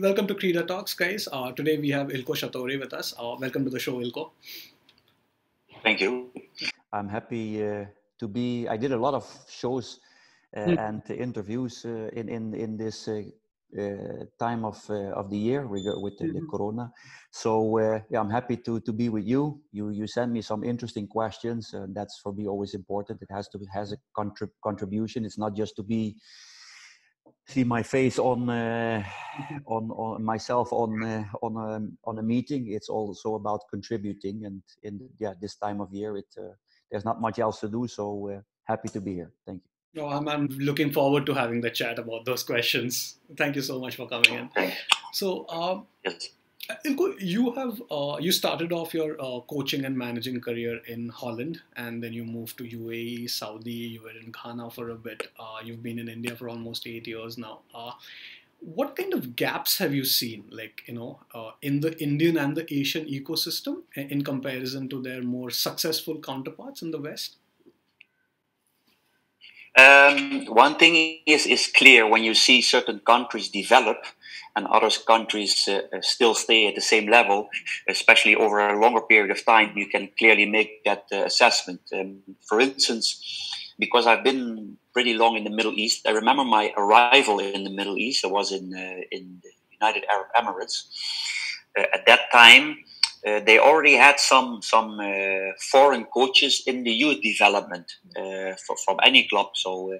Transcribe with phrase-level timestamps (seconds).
[0.00, 1.28] welcome to Krida Talks, guys.
[1.32, 3.14] Uh, today we have Eelco Schattorie with us.
[3.18, 4.30] Uh, welcome to the show, Ilko.
[5.82, 6.32] Thank you.
[6.92, 7.84] I'm happy uh,
[8.18, 8.68] to be.
[8.68, 10.00] I did a lot of shows
[10.56, 10.78] mm.
[10.78, 13.22] and interviews uh, in in in this uh,
[14.38, 16.34] time of of the year with the, mm-hmm.
[16.34, 16.92] the Corona.
[17.30, 17.78] So
[18.10, 19.60] yeah, I'm happy to to be with you.
[19.72, 23.22] You you sent me some interesting questions, and that's for me always important.
[23.22, 25.24] It has to has a contrib- contribution.
[25.24, 26.16] It's not just to be
[27.46, 29.02] see my face on uh,
[29.66, 32.72] on, on myself on uh, on a, um, on a meeting.
[32.72, 36.54] It's also about contributing and in yeah this time of year it uh,
[36.90, 39.32] there's not much else to do so uh, happy to be here.
[39.46, 40.02] Thank you.
[40.02, 43.16] No, I'm, I'm looking forward to having the chat about those questions.
[43.36, 44.72] Thank you so much for coming in.
[45.12, 46.30] So um, yes
[46.68, 51.60] Eelco, you have uh, you started off your uh, coaching and managing career in Holland,
[51.76, 53.72] and then you moved to UAE, Saudi.
[53.72, 55.28] You were in Ghana for a bit.
[55.38, 57.60] Uh, you've been in India for almost eight years now.
[57.72, 57.92] Uh,
[58.60, 62.56] what kind of gaps have you seen, like you know, uh, in the Indian and
[62.56, 67.36] the Asian ecosystem, in comparison to their more successful counterparts in the West?
[69.76, 73.98] Um, one thing is is clear when you see certain countries develop
[74.56, 77.50] and other countries uh, uh, still stay at the same level,
[77.86, 81.80] especially over a longer period of time, you can clearly make that uh, assessment.
[81.92, 83.20] Um, for instance,
[83.78, 87.70] because I've been pretty long in the Middle East, I remember my arrival in the
[87.70, 88.24] Middle East.
[88.24, 90.86] I was in uh, in the United Arab Emirates.
[91.78, 92.78] Uh, at that time,
[93.26, 95.00] uh, they already had some some
[95.72, 97.92] foreign coaches in the youth development
[98.66, 99.98] for, from any club, so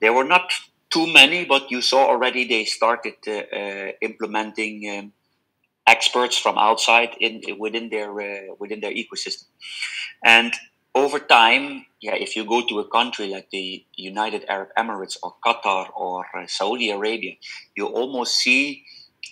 [0.00, 0.52] they were not
[0.90, 5.12] too many, but you saw already they started uh, uh, implementing um,
[5.86, 9.46] experts from outside in within their uh, within their ecosystem,
[10.24, 10.52] and
[10.94, 15.36] over time, yeah, if you go to a country like the United Arab Emirates or
[15.44, 17.34] Qatar or uh, Saudi Arabia,
[17.76, 18.82] you almost see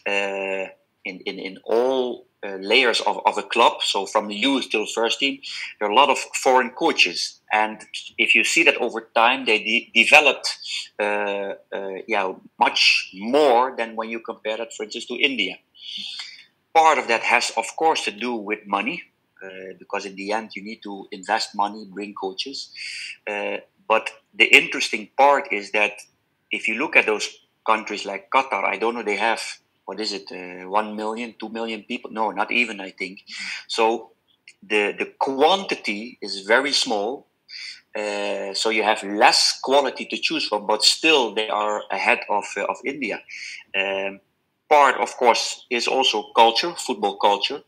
[0.06, 0.70] uh,
[1.04, 4.86] in, in, in all uh, layers of, of a club, so from the youth till
[4.86, 5.40] first team,
[5.78, 7.40] there are a lot of foreign coaches.
[7.52, 7.80] And
[8.16, 10.56] if you see that over time, they de- developed
[11.00, 15.56] uh, uh, yeah, much more than when you compare that, for instance, to India.
[16.74, 19.02] Part of that has, of course, to do with money,
[19.42, 22.70] uh, because in the end, you need to invest money, bring coaches.
[23.26, 25.92] Uh, but the interesting part is that
[26.50, 27.28] if you look at those
[27.66, 29.40] countries like Qatar, I don't know, they have
[29.88, 32.10] what is it, uh, 1 million, 2 million people?
[32.10, 33.24] No, not even, I think.
[33.68, 34.10] So
[34.62, 37.26] the, the quantity is very small.
[37.96, 42.44] Uh, so you have less quality to choose from, but still they are ahead of,
[42.58, 43.22] uh, of India.
[43.74, 44.20] Um,
[44.68, 47.62] part, of course, is also culture, football culture.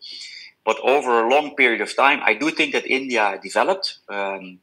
[0.66, 4.58] But over a long period of time, I do think that India developed um,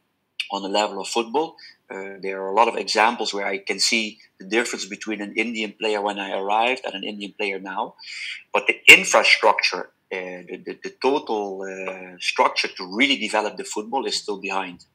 [0.52, 1.56] on the level of football.
[1.90, 5.34] Uh, there are a lot of examples where I can see the difference between an
[5.38, 7.96] Indian player when I arrived and an Indian player now.
[8.54, 14.06] But the infrastructure, uh, the, the, the, total uh, structure to really develop the football
[14.06, 14.86] is still behind.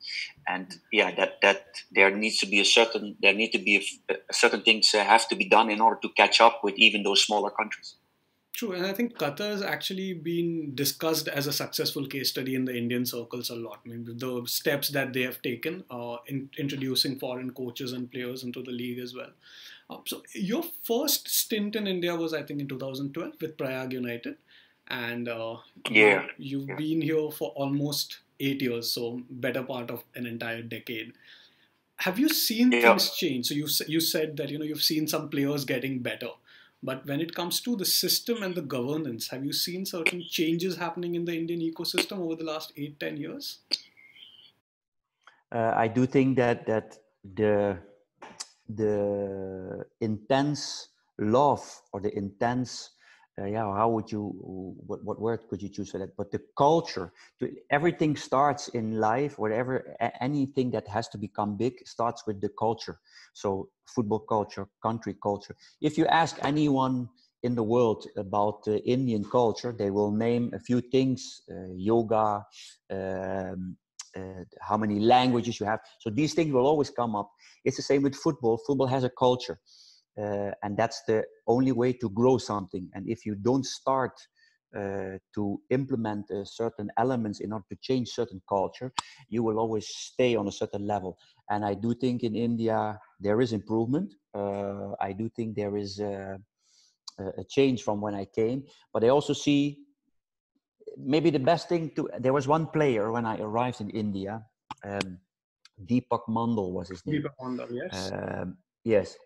[0.47, 4.15] And yeah, that, that there needs to be a certain, there need to be a,
[4.15, 7.05] a certain things uh, have to be done in order to catch up with even
[7.05, 7.97] those smaller countries.
[8.53, 12.67] True, and I think Qatar has actually been discussed as a successful case study in
[12.67, 13.81] the Indian circles a lot.
[13.87, 18.43] I mean, the steps that they have taken uh, in introducing foreign coaches and players
[18.45, 19.31] into the league as well.
[19.89, 24.37] Uh, so, your first stint in India was, I think, in 2012 with Prayag United,
[24.89, 25.57] and uh,
[25.91, 26.77] yeah, you've yeah.
[26.77, 31.15] been here for almost eight years, so better part of an entire decade.
[31.97, 32.81] Have you seen yeah.
[32.81, 33.47] things change?
[33.47, 36.31] So you you said that you know you've seen some players getting better
[36.83, 40.77] but when it comes to the system and the governance, have you seen certain changes
[40.77, 43.59] happening in the Indian ecosystem over the last eight, ten years?
[45.53, 47.79] Uh, I do think that that the
[48.69, 50.89] the intense
[51.19, 52.91] love or the intense
[53.41, 54.33] uh, yeah how would you
[54.87, 56.17] what, what word could you choose for that?
[56.17, 61.75] But the culture to, everything starts in life whatever anything that has to become big
[61.87, 62.99] starts with the culture.
[63.33, 65.57] So football culture country culture.
[65.81, 67.09] If you ask anyone
[67.43, 72.45] in the world about the indian culture they will name a few things uh, yoga
[72.89, 73.77] um,
[74.17, 75.81] uh, how many languages you have.
[75.99, 77.31] So these things will always come up.
[77.65, 78.59] It's the same with football.
[78.67, 79.59] Football has a culture
[80.19, 82.89] uh, and that's the only way to grow something.
[82.95, 84.13] And if you don't start
[84.75, 88.91] uh, to implement uh, certain elements in order to change certain culture
[89.29, 91.19] you will always stay on a certain level.
[91.51, 94.15] And i do think in india there is improvement.
[94.33, 96.39] Uh, i do think there is a,
[97.19, 98.65] a change from when i came.
[98.95, 99.85] But i also see
[100.97, 104.43] maybe the best thing to there was one player when i arrived in india
[104.85, 105.19] um,
[105.85, 107.21] deepak mandal was his name.
[107.21, 108.13] Deepak mandal yes.
[108.13, 109.17] Um, yes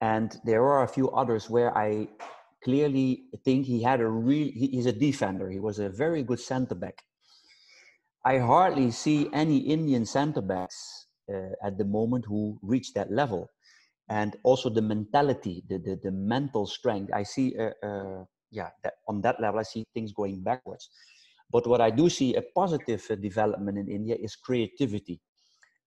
[0.00, 2.08] and there are a few others where I
[2.62, 4.50] clearly think he had a real.
[4.52, 5.50] He, he's a defender.
[5.50, 7.02] He was a very good centre back.
[8.24, 13.48] I hardly see any Indian centre backs uh, at the moment who reach that level,
[14.08, 17.12] and also the mentality, the the, the mental strength.
[17.12, 20.90] I see, uh, uh, yeah, that on that level, I see things going backwards.
[21.50, 25.20] But what I do see a positive uh, development in India is creativity.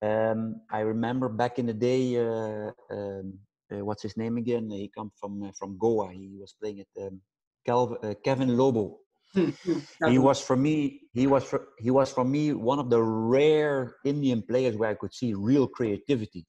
[0.02, 3.38] Um, I remember back in the day, uh, um,
[3.80, 4.70] what's his name again?
[4.70, 6.12] He comes from uh, from Goa.
[6.12, 7.22] He was playing at um,
[7.66, 8.98] Calv- uh, Kevin Lobo.
[10.06, 11.02] he was for me.
[11.14, 14.96] He was for, he was for me one of the rare Indian players where I
[14.96, 16.46] could see real creativity.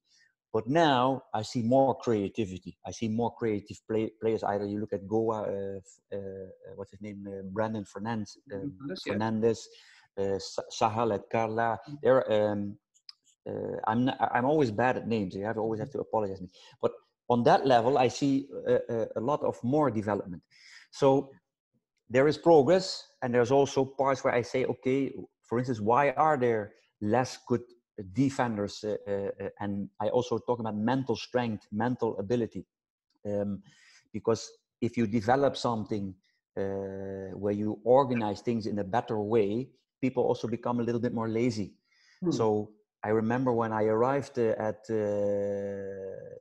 [0.53, 2.77] But now I see more creativity.
[2.87, 4.43] I see more creative play, players.
[4.43, 5.81] Either you look at Goa, uh,
[6.15, 6.19] uh,
[6.77, 8.75] what's his name, uh, Brandon Fernandes, um,
[9.09, 9.61] Fernandes,
[10.19, 10.39] uh,
[10.79, 11.79] Sahal at Kerala.
[11.89, 11.97] Mm.
[12.03, 12.77] They're um,
[13.49, 15.35] uh, I'm not, I'm always bad at names.
[15.35, 16.49] You have always have to apologize me.
[16.81, 16.93] But
[17.33, 20.43] on that level, I see a, a, lot of more development.
[20.91, 21.31] So
[22.11, 22.85] there is progress,
[23.23, 25.13] and there's also parts where I say, okay,
[25.49, 27.63] for instance, why are there less good
[28.13, 28.85] defenders?
[28.85, 32.67] Uh, uh, and I also talk about mental strength, mental ability,
[33.27, 33.63] um,
[34.13, 34.51] because
[34.81, 36.15] if you develop something
[36.59, 39.71] uh, where you organize things in a better way,
[40.03, 41.73] people also become a little bit more lazy.
[42.21, 42.31] Hmm.
[42.31, 42.73] So
[43.05, 44.95] I remember when I arrived uh, at uh,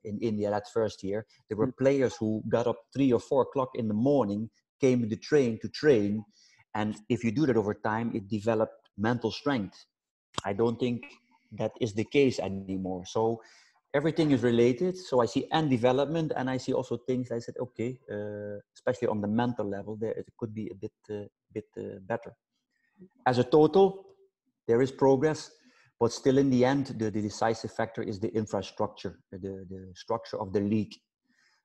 [0.03, 1.77] in India that first year, there were mm.
[1.77, 4.49] players who got up three or four o'clock in the morning,
[4.79, 6.23] came in the train to train,
[6.75, 9.85] and if you do that over time, it developed mental strength.
[10.45, 11.03] I don't think
[11.53, 13.05] that is the case anymore.
[13.05, 13.41] So
[13.93, 14.97] everything is related.
[14.97, 17.31] So I see and development, and I see also things.
[17.31, 20.93] I said, okay, uh, especially on the mental level, there it could be a bit
[21.09, 22.33] uh, bit uh, better.
[23.25, 24.05] As a total,
[24.67, 25.51] there is progress
[26.01, 30.37] but still in the end the, the decisive factor is the infrastructure the, the structure
[30.41, 30.95] of the league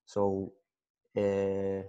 [0.04, 0.52] so
[1.16, 1.80] uh,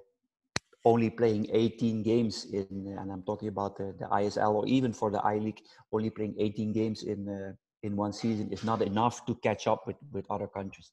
[0.86, 5.12] only playing 18 games in and i'm talking about the, the isl or even for
[5.12, 5.62] the i league
[5.92, 7.52] only playing 18 games in uh,
[7.84, 10.92] in one season is not enough to catch up with with other countries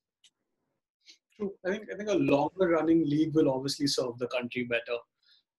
[1.36, 1.52] True.
[1.66, 4.98] I think I think a longer running league will obviously serve the country better.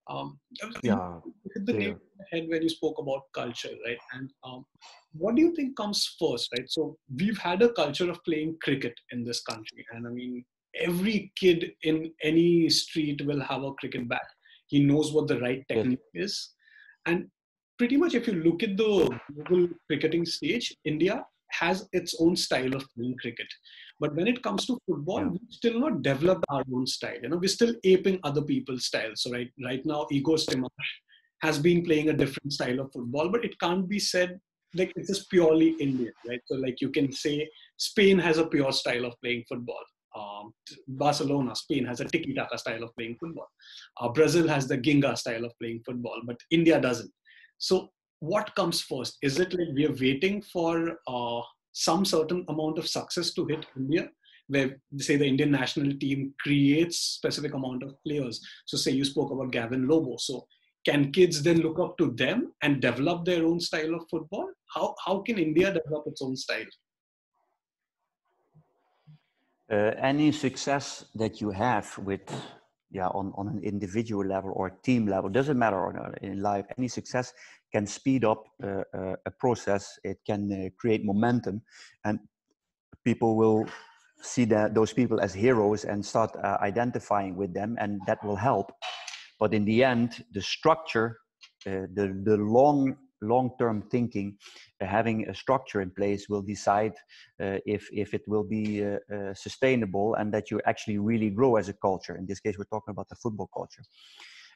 [0.08, 0.40] Um,
[0.84, 1.20] yeah,
[1.54, 1.98] hit the nail
[2.32, 3.98] head when you spoke about culture, right?
[4.14, 4.66] And um,
[5.14, 6.70] what do you think comes first, right?
[6.70, 10.46] So we've had a culture of playing cricket in this country, and I mean,
[10.80, 14.28] every kid in any street will have a cricket bat.
[14.68, 16.26] He knows what the right technique yes.
[16.26, 16.50] is,
[17.06, 17.28] and
[17.78, 21.26] pretty much if you look at the global cricketing stage, India
[21.60, 23.48] has its own style of playing cricket.
[24.00, 25.28] But when it comes to football, yeah.
[25.28, 27.18] we still not developed our own style.
[27.22, 29.22] You know, we're still aping other people's styles.
[29.22, 30.70] So right, right now, Igor Stimac
[31.42, 34.40] has been playing a different style of football, but it can't be said
[34.76, 36.42] like it's just purely Indian, right?
[36.46, 39.84] So like you can say Spain has a pure style of playing football.
[40.16, 40.54] Um,
[40.88, 43.48] Barcelona, Spain has a tiki-taka style of playing football.
[44.00, 47.12] Uh, Brazil has the Ginga style of playing football, but India doesn't.
[47.58, 47.90] So
[48.26, 49.18] what comes first?
[49.22, 51.42] Is it like we are waiting for uh,
[51.72, 54.10] some certain amount of success to hit India,
[54.48, 58.42] where say the Indian national team creates specific amount of players.
[58.66, 60.18] So say you spoke about Gavin Lobo.
[60.18, 60.48] So
[60.86, 64.48] can kids then look up to them and develop their own style of football?
[64.74, 66.72] How how can India develop its own style?
[69.72, 72.30] Uh, any success that you have with
[72.92, 75.82] yeah on, on an individual level or team level doesn't matter
[76.22, 77.34] in life any success
[77.76, 81.62] can speed up uh, uh, a process it can uh, create momentum
[82.06, 82.20] and
[83.04, 83.66] people will
[84.22, 88.40] see that those people as heroes and start uh, identifying with them and that will
[88.50, 88.68] help
[89.42, 91.18] but in the end the structure
[91.98, 94.38] the the long long-term thinking,
[94.82, 96.94] uh, having a structure in place will decide
[97.42, 101.70] uh, if if it will be uh, sustainable and that you actually really grow as
[101.70, 102.16] a culture.
[102.16, 103.84] In this case, we're talking about the football culture.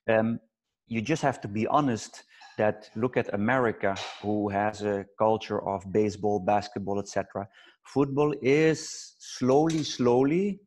[0.08, 0.40] Um,
[0.88, 2.24] you just have to be honest
[2.60, 7.48] that look at America, who has a culture of baseball, basketball, etc.
[7.96, 10.60] Football is slowly, slowly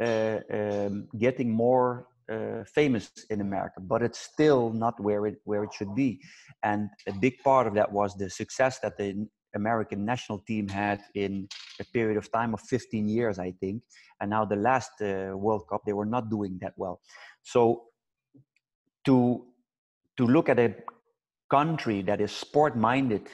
[0.00, 5.64] uh, um, getting more uh, famous in America, but it's still not where it where
[5.64, 6.20] it should be.
[6.62, 11.00] And a big part of that was the success that the American national team had
[11.14, 11.48] in
[11.80, 13.82] a period of time of 15 years, I think.
[14.20, 17.00] And now the last uh, World Cup, they were not doing that well.
[17.42, 17.84] So
[19.06, 19.46] to
[20.18, 20.74] to look at a
[21.58, 23.24] country that is sport minded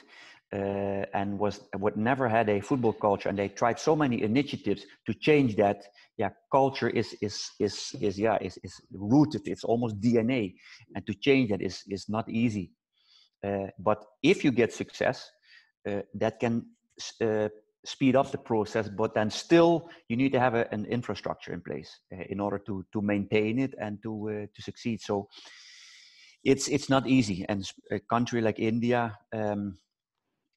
[0.51, 4.81] uh, and was would never had a football culture and they tried so many initiatives
[5.05, 5.79] to change that
[6.17, 7.75] yeah culture is is is
[8.07, 8.73] is yeah is, is
[9.11, 10.53] rooted it's almost dna
[10.95, 12.71] and to change that is is not easy
[13.47, 15.17] uh, but if you get success
[15.89, 16.65] uh, that can
[17.21, 17.47] uh,
[17.85, 21.61] speed up the process, but then still you need to have a, an infrastructure in
[21.61, 25.01] place uh, in order to to maintain it and to uh, to succeed.
[25.01, 25.29] So
[26.43, 29.17] it's it's not easy, and a country like India.
[29.33, 29.77] Um,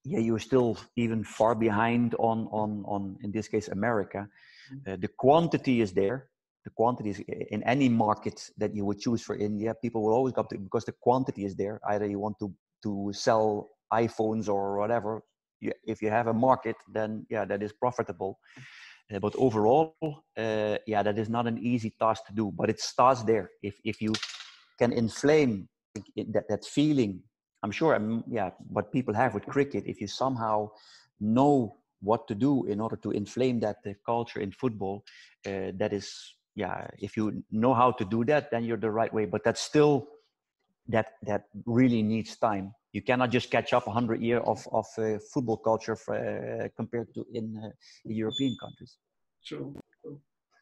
[0.05, 4.29] yeah, you're still even far behind on on on in this case America.
[4.73, 4.93] Mm-hmm.
[4.93, 6.29] Uh, the quantity is there.
[6.65, 7.21] The quantity is
[7.51, 9.75] in any market that you would choose for India.
[9.83, 11.81] People will always come to because the quantity is there.
[11.89, 12.53] Either you want to
[12.85, 15.23] to sell iPhones or whatever.
[15.61, 18.39] You, if you have a market, then yeah, that is profitable.
[19.13, 19.95] Uh, but overall,
[20.37, 22.53] uh, yeah, that is not an easy task to do.
[22.53, 23.51] But it starts there.
[23.63, 24.13] If if you
[24.79, 25.69] can inflame
[26.17, 27.23] that that feeling
[27.63, 30.71] I'm sure, um, yeah, what people have with cricket, if you somehow
[31.21, 35.05] know what to do in order to inflame that uh, culture in football,
[35.47, 39.15] uh, that is, yeah, if you know how to do that, then you're the right
[39.15, 39.27] way.
[39.27, 40.09] But that's still
[40.89, 42.75] that that really needs time.
[42.93, 47.15] You cannot just catch up 100 years of of uh, football culture for, uh, compared
[47.15, 47.71] to in, uh,
[48.05, 48.97] European countries.
[49.45, 49.75] True.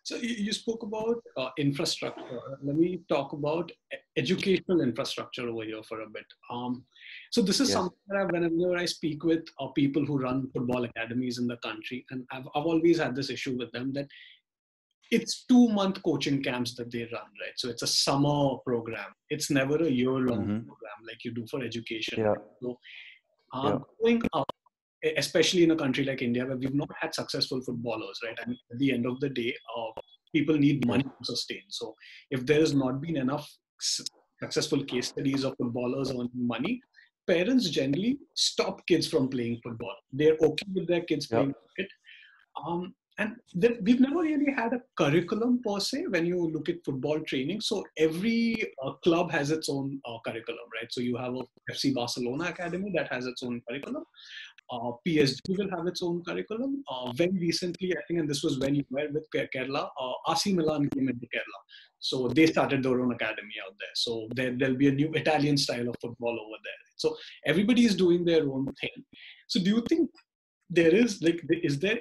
[0.03, 2.41] So you, spoke about uh, infrastructure.
[2.63, 3.71] Let me talk about
[4.17, 6.25] educational infrastructure over here for a bit.
[6.51, 6.85] Um,
[7.31, 7.75] so this is yeah.
[7.77, 11.59] something that I, whenever I speak with uh, people who run football academies in the
[11.59, 14.07] country, and I've, I've always had this issue with them that
[15.11, 17.57] it's two month coaching camps that they run, right?
[17.57, 19.13] So it's a summer program.
[19.29, 20.67] It's never a year long mm-hmm.
[20.67, 22.21] program like you do for education.
[22.21, 22.35] Yeah.
[22.63, 22.79] So
[23.53, 23.79] um, yeah.
[24.03, 24.51] going up
[25.17, 28.39] especially in a country like India where we've not had successful footballers, right?
[28.45, 30.01] And at the end of the day, uh,
[30.35, 31.63] people need money to sustain.
[31.69, 31.95] So
[32.31, 33.51] if there has not been enough
[34.41, 36.81] successful case studies of footballers earning money,
[37.27, 39.95] parents generally stop kids from playing football.
[40.13, 41.39] They're okay with their kids yep.
[41.41, 41.93] playing cricket.
[42.67, 43.37] Um, and
[43.83, 47.61] we've never really had a curriculum per se when you look at football training.
[47.61, 50.91] So every uh, club has its own uh, curriculum, right?
[50.91, 54.05] So you have a FC Barcelona academy that has its own curriculum.
[54.73, 56.85] Uh, PSG will have its own curriculum.
[56.89, 60.53] Uh, very recently, I think, and this was when you were with Kerala, uh, AC
[60.53, 61.61] Milan came into Kerala.
[61.99, 63.95] So they started their own academy out there.
[63.95, 66.81] So there, there'll be a new Italian style of football over there.
[66.97, 69.05] So everybody is doing their own thing.
[69.49, 70.11] So do you think
[70.69, 71.99] there is like is there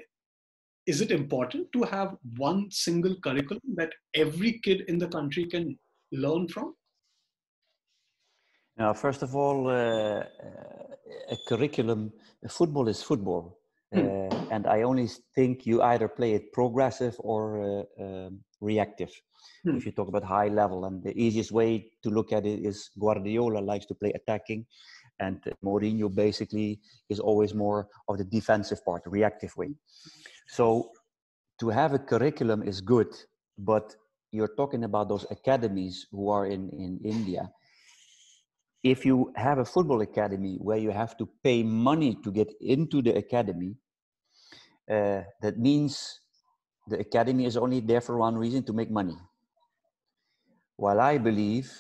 [0.86, 5.78] is it important to have one single curriculum that every kid in the country can
[6.12, 6.76] learn from?
[8.80, 10.24] Now, first of all, uh,
[11.30, 12.14] a curriculum,
[12.48, 13.60] football is football.
[13.94, 14.00] Hmm.
[14.00, 17.42] Uh, and I only think you either play it progressive or
[18.00, 19.12] uh, um, reactive.
[19.66, 19.76] Hmm.
[19.76, 22.90] If you talk about high level, and the easiest way to look at it is
[22.98, 24.66] Guardiola likes to play attacking,
[25.20, 29.76] and Mourinho basically is always more of the defensive part, reactive way.
[30.48, 30.92] So
[31.60, 33.14] to have a curriculum is good,
[33.58, 33.94] but
[34.32, 37.52] you're talking about those academies who are in, in India
[38.84, 43.02] if you have a football academy where you have to pay money to get into
[43.02, 43.76] the academy,
[44.90, 46.20] uh, that means
[46.88, 49.18] the academy is only there for one reason to make money.
[50.78, 51.72] While I believe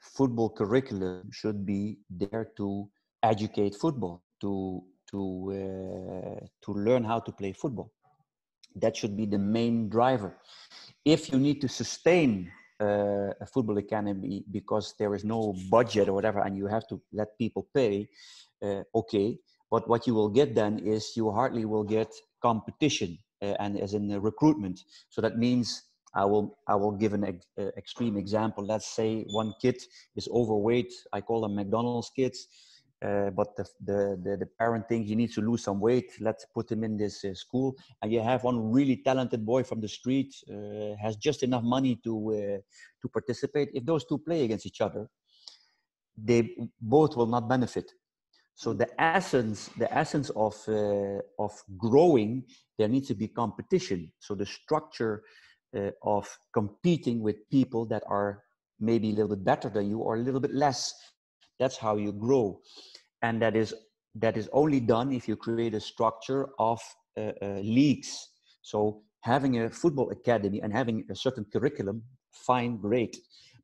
[0.00, 2.88] football curriculum should be there to
[3.22, 5.20] educate football, to to
[5.52, 7.92] uh, to learn how to play football.
[8.76, 10.36] That should be the main driver.
[11.04, 12.50] If you need to sustain
[12.84, 17.00] uh, a football academy because there is no budget or whatever and you have to
[17.12, 18.08] let people pay
[18.62, 19.38] uh, okay
[19.70, 22.10] but what you will get then is you hardly will get
[22.42, 25.68] competition uh, and as in recruitment so that means
[26.14, 28.64] I will I will give an uh, extreme example.
[28.64, 29.76] Let's say one kid
[30.14, 30.92] is overweight.
[31.12, 32.46] I call them McDonald's kids.
[33.04, 36.12] Uh, but the, the, the, the, parent thinks he needs to lose some weight.
[36.20, 37.76] Let's put him in this uh, school.
[38.00, 42.00] And you have one really talented boy from the street, uh, has just enough money
[42.04, 42.60] to, uh,
[43.02, 43.70] to participate.
[43.74, 45.08] If those two play against each other,
[46.16, 47.92] they both will not benefit.
[48.54, 52.44] So the essence, the essence of, uh, of growing,
[52.78, 54.12] there needs to be competition.
[54.18, 55.24] So the structure
[56.04, 58.44] of competing with people that are
[58.78, 60.94] maybe a little bit better than you or a little bit less
[61.58, 62.60] that's how you grow
[63.24, 63.74] and that is
[64.24, 66.80] that is only done if you create a structure of
[67.16, 68.12] uh, uh, leagues.
[68.62, 73.16] So having a football academy and having a certain curriculum fine great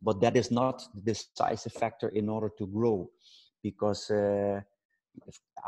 [0.03, 3.11] but that is not the decisive factor in order to grow
[3.63, 4.61] because uh,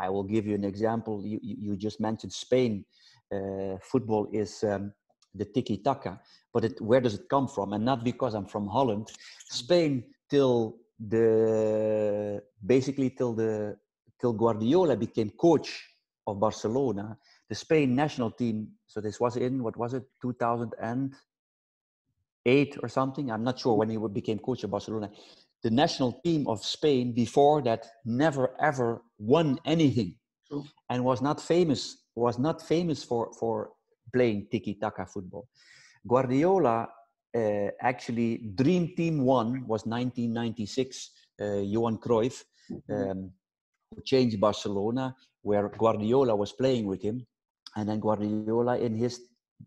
[0.04, 2.84] i will give you an example you, you just mentioned spain.
[3.36, 4.92] Uh, football is um,
[5.34, 6.20] the tiki taka
[6.52, 7.72] but it, where does it come from?
[7.74, 9.06] And not because i'm from holland.
[9.62, 10.76] Spain till
[11.08, 13.76] the basically till the
[14.20, 15.88] till Guardiola became coach
[16.26, 17.18] of Barcelona,
[17.48, 18.68] the Spain national team.
[18.86, 23.30] So this was in what was it, 2008 or something?
[23.30, 25.10] I'm not sure when he became coach of Barcelona.
[25.62, 30.16] The national team of Spain before that never ever won anything,
[30.88, 33.70] and was not famous was not famous for for
[34.12, 35.48] playing tiki taka football.
[36.06, 36.88] Guardiola
[37.34, 41.10] uh, actually Dream Team One was 1996.
[41.40, 43.10] Uh, Johan Cruyff mm-hmm.
[43.10, 43.32] um,
[44.04, 47.26] changed Barcelona, where Guardiola was playing with him,
[47.76, 49.20] and then Guardiola in his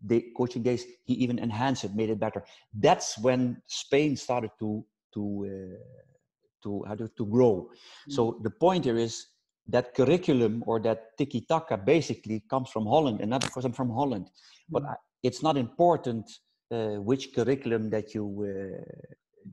[0.04, 2.44] day, coaching days he even enhanced it, made it better.
[2.72, 6.02] That's when Spain started to to uh,
[6.62, 7.68] to how to, to grow.
[7.70, 8.12] Mm-hmm.
[8.12, 9.26] So the point here is
[9.68, 13.90] that curriculum or that tiki taka basically comes from Holland, and not because I'm from
[13.90, 14.30] Holland,
[14.70, 14.92] but mm-hmm.
[15.22, 16.30] it's not important
[16.70, 18.82] which curriculum that you uh,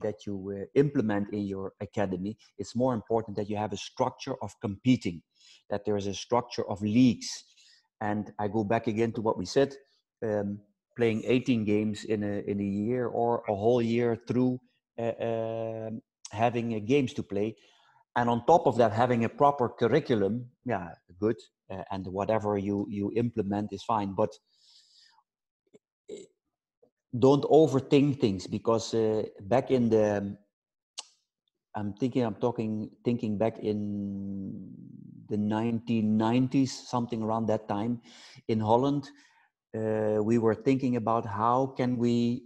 [0.00, 2.36] that you uh, implement in your academy.
[2.58, 5.22] It's more important that you have a structure of competing,
[5.70, 7.44] that there is a structure of leagues.
[8.00, 9.74] And I go back again to what we said:
[10.24, 10.58] um,
[10.96, 14.60] playing 18 games in a in a year or a whole year through
[14.98, 17.56] uh, um, having games to play
[18.16, 20.88] and on top of that having a proper curriculum yeah
[21.20, 21.36] good
[21.70, 24.30] uh, and whatever you you implement is fine but
[27.18, 30.36] don't overthink things because uh, back in the
[31.74, 34.70] i'm thinking i'm talking thinking back in
[35.28, 38.00] the 1990s something around that time
[38.48, 39.10] in holland
[39.76, 42.42] uh, we were thinking about how can we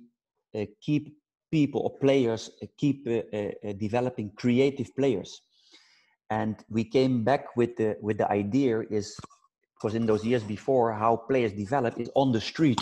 [0.55, 1.19] uh, keep
[1.51, 5.43] people or players uh, keep uh, uh, developing creative players
[6.31, 9.19] and we came back with the with the idea is
[9.75, 12.81] because in those years before how players develop is on the street.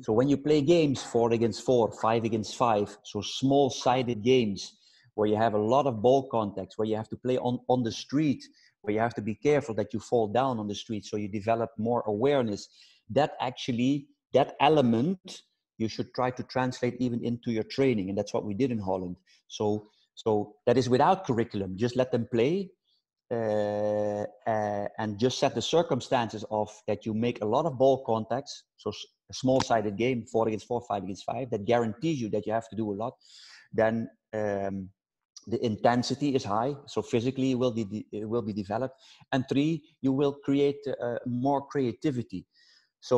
[0.00, 4.74] So when you play games four against four five against five so small sided games
[5.14, 7.82] where you have a lot of ball contacts where you have to play on on
[7.82, 8.42] the street
[8.82, 11.28] where you have to be careful that you fall down on the street so you
[11.28, 12.68] develop more awareness
[13.10, 15.42] that actually that element
[15.78, 18.78] you should try to translate even into your training and that's what we did in
[18.78, 19.16] holland
[19.48, 21.76] so so that is without curriculum.
[21.76, 22.70] Just let them play
[23.30, 28.04] uh, uh, and just set the circumstances of that you make a lot of ball
[28.04, 28.64] contacts.
[28.76, 28.92] So
[29.32, 32.68] a small-sided game, four against four, five against five, that guarantees you that you have
[32.68, 33.14] to do a lot.
[33.72, 34.88] Then um,
[35.46, 38.96] the intensity is high, so physically it will be it will be developed.
[39.32, 42.46] And three, you will create uh, more creativity.
[43.00, 43.16] So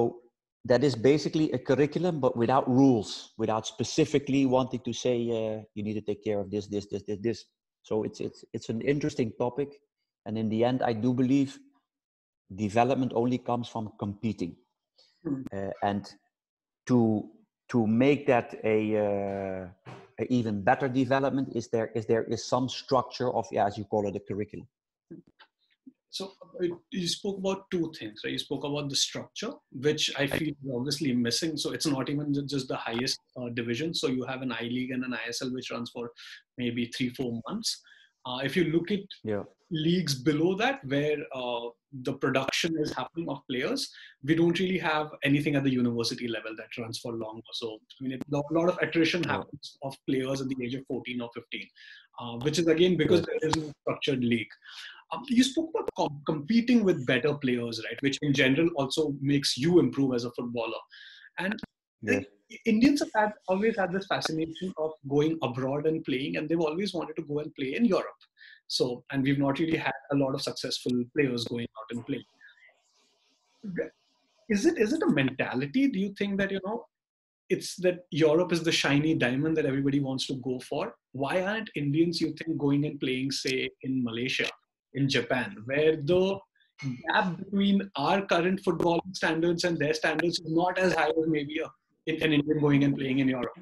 [0.64, 5.82] that is basically a curriculum but without rules without specifically wanting to say uh, you
[5.82, 7.44] need to take care of this this this this this
[7.82, 9.68] so it's it's it's an interesting topic
[10.26, 11.58] and in the end i do believe
[12.54, 14.56] development only comes from competing
[15.24, 15.44] mm.
[15.52, 16.14] uh, and
[16.86, 17.28] to
[17.70, 22.68] to make that a, uh, a, even better development is there is there is some
[22.68, 24.68] structure of yeah, as you call it a curriculum
[26.14, 26.30] so
[26.92, 28.30] you spoke about two things, right?
[28.30, 31.56] You spoke about the structure, which I feel is obviously missing.
[31.56, 33.92] So it's not even just the highest uh, division.
[33.92, 36.12] So you have an I League and an ISL which runs for
[36.56, 37.82] maybe three, four months.
[38.24, 39.42] Uh, if you look at yeah.
[39.74, 41.68] Leagues below that, where uh,
[42.02, 43.90] the production is happening of players,
[44.22, 47.42] we don't really have anything at the university level that runs for longer.
[47.52, 51.20] So I mean, a lot of attrition happens of players at the age of 14
[51.20, 51.68] or 15,
[52.20, 54.48] uh, which is again because there is no structured league.
[55.12, 58.00] Um, you spoke about com- competing with better players, right?
[58.00, 60.82] Which in general also makes you improve as a footballer.
[61.38, 61.58] And
[62.02, 62.24] yes.
[62.66, 66.94] Indians have had, always had this fascination of going abroad and playing, and they've always
[66.94, 68.20] wanted to go and play in Europe.
[68.68, 72.24] So, and we've not really had a lot of successful players going out and playing.
[74.48, 75.88] Is it is it a mentality?
[75.88, 76.86] Do you think that you know
[77.50, 80.94] it's that Europe is the shiny diamond that everybody wants to go for?
[81.12, 84.48] Why aren't Indians, you think, going and playing, say, in Malaysia
[84.94, 86.38] in Japan, where the
[87.08, 91.58] gap between our current football standards and their standards is not as high as maybe
[91.60, 91.66] a,
[92.12, 93.56] an Indian going and playing in Europe.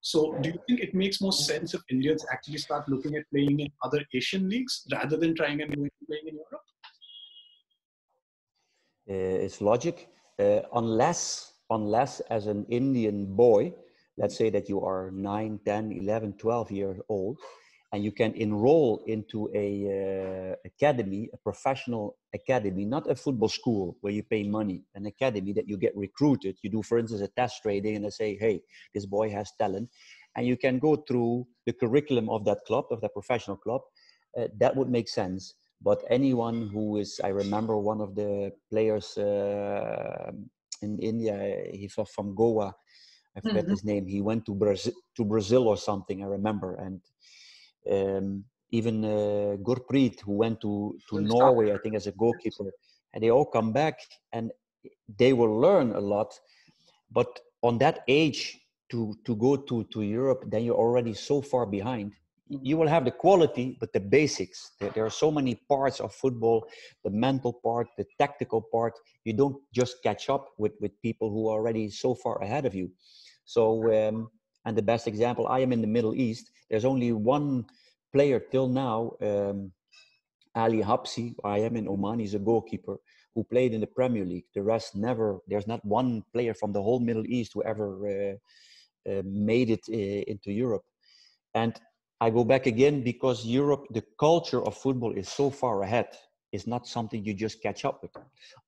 [0.00, 3.60] So, do you think it makes more sense if Indians actually start looking at playing
[3.60, 6.62] in other Asian leagues rather than trying and playing in Europe?
[9.10, 10.08] Uh, it's logic,
[10.38, 13.74] uh, unless unless as an Indian boy,
[14.16, 17.38] let's say that you are 9, 10, 11, 12 years old,
[17.92, 23.96] and you can enroll into a uh, academy, a professional academy, not a football school
[24.00, 26.56] where you pay money, an academy that you get recruited.
[26.62, 28.62] You do, for instance, a test training, and they say, "Hey,
[28.94, 29.88] this boy has talent,"
[30.36, 33.82] and you can go through the curriculum of that club, of that professional club.
[34.38, 35.54] Uh, that would make sense.
[35.80, 40.32] But anyone who is, I remember one of the players uh,
[40.82, 41.34] in India,
[41.72, 42.74] he was from Goa.
[43.36, 43.70] I forget mm-hmm.
[43.70, 44.06] his name.
[44.06, 46.22] He went to Brazil, to Brazil or something.
[46.22, 47.00] I remember, and
[47.94, 52.70] um, even uh, Gurpreet, who went to, to Norway, I think, as a goalkeeper,
[53.12, 54.00] and they all come back
[54.32, 54.50] and
[55.18, 56.38] they will learn a lot.
[57.10, 58.58] But on that age,
[58.90, 62.12] to, to go to, to Europe, then you're already so far behind.
[62.48, 64.72] you will have the quality, but the basics.
[64.80, 66.66] There, there, are so many parts of football
[67.04, 68.94] the mental part, the tactical part.
[69.24, 72.74] You don't just catch up with, with people who are already so far ahead of
[72.74, 72.90] you.
[73.44, 74.30] So, um,
[74.64, 76.50] and the best example, I am in the Middle East.
[76.70, 77.66] There's only one
[78.12, 79.72] player till now, um,
[80.54, 81.34] Ali Habsi.
[81.44, 82.18] I am in Oman.
[82.20, 82.98] He's a goalkeeper
[83.34, 84.46] who played in the Premier League.
[84.54, 85.38] The rest never.
[85.46, 89.84] There's not one player from the whole Middle East who ever uh, uh, made it
[89.88, 90.84] uh, into Europe.
[91.54, 91.78] And
[92.20, 96.08] I go back again because Europe, the culture of football is so far ahead.
[96.50, 98.16] It's not something you just catch up with,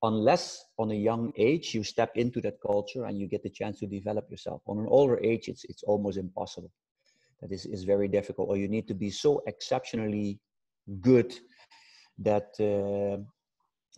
[0.02, 3.78] unless on a young age you step into that culture and you get the chance
[3.80, 4.60] to develop yourself.
[4.66, 6.70] On an older age, it's it's almost impossible.
[7.40, 10.38] That is is very difficult, or you need to be so exceptionally
[11.00, 11.34] good
[12.18, 12.48] that.
[12.60, 13.22] Uh,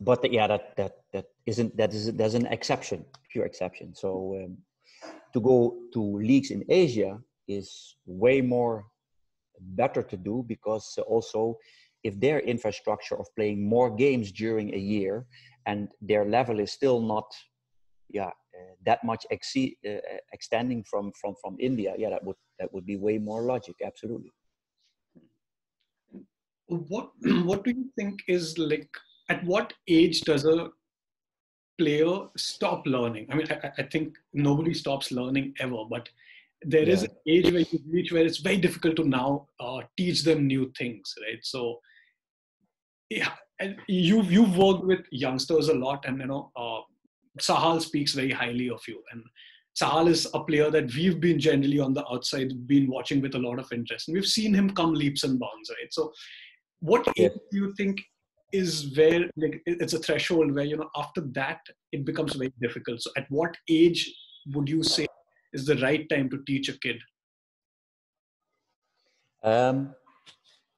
[0.00, 3.94] but yeah, that that that isn't that is there's an exception, pure exception.
[3.94, 4.10] So
[4.44, 4.58] um,
[5.32, 8.84] to go to leagues in Asia is way more
[9.60, 11.56] better to do because also
[12.02, 15.26] if their infrastructure of playing more games during a year
[15.66, 17.32] and their level is still not
[18.10, 18.41] yeah uh,
[18.84, 19.98] that much exceed, uh,
[20.32, 24.30] extending from from from india yeah that would that would be way more logic absolutely
[26.66, 27.10] what
[27.48, 28.88] what do you think is like
[29.28, 30.68] at what age does a
[31.78, 36.08] player stop learning i mean i, I think nobody stops learning ever but
[36.64, 36.92] there yeah.
[36.92, 40.46] is an age where you reach where it's very difficult to now uh, teach them
[40.46, 41.38] new things, right?
[41.42, 41.80] So,
[43.10, 46.80] yeah, and you've you've worked with youngsters a lot, and you know, uh,
[47.40, 49.22] Sahal speaks very highly of you, and
[49.80, 53.38] Sahal is a player that we've been generally on the outside been watching with a
[53.38, 55.92] lot of interest, and we've seen him come leaps and bounds, right?
[55.92, 56.12] So,
[56.80, 57.26] what yeah.
[57.26, 58.00] age do you think
[58.52, 61.60] is where like it's a threshold where you know after that
[61.92, 63.00] it becomes very difficult?
[63.00, 64.12] So, at what age
[64.54, 65.06] would you say
[65.52, 66.96] is the right time to teach a kid?
[69.42, 69.94] Um,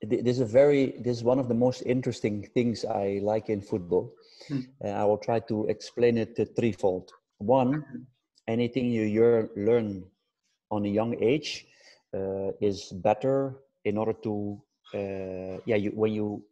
[0.03, 3.61] this is a very this is one of the most interesting things I like in
[3.61, 4.13] football.
[4.49, 4.61] Hmm.
[4.85, 7.11] Uh, I will try to explain it threefold.
[7.39, 8.07] One,
[8.47, 10.05] anything you learn
[10.71, 11.67] on a young age
[12.15, 14.61] uh, is better in order to
[14.95, 16.45] uh, yeah you, when you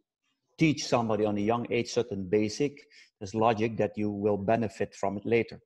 [0.58, 5.16] teach somebody on a young age certain basic there's logic that you will benefit from
[5.16, 5.60] it later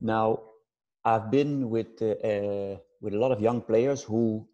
[0.00, 0.38] now
[1.04, 4.46] I've been with uh, uh, with a lot of young players who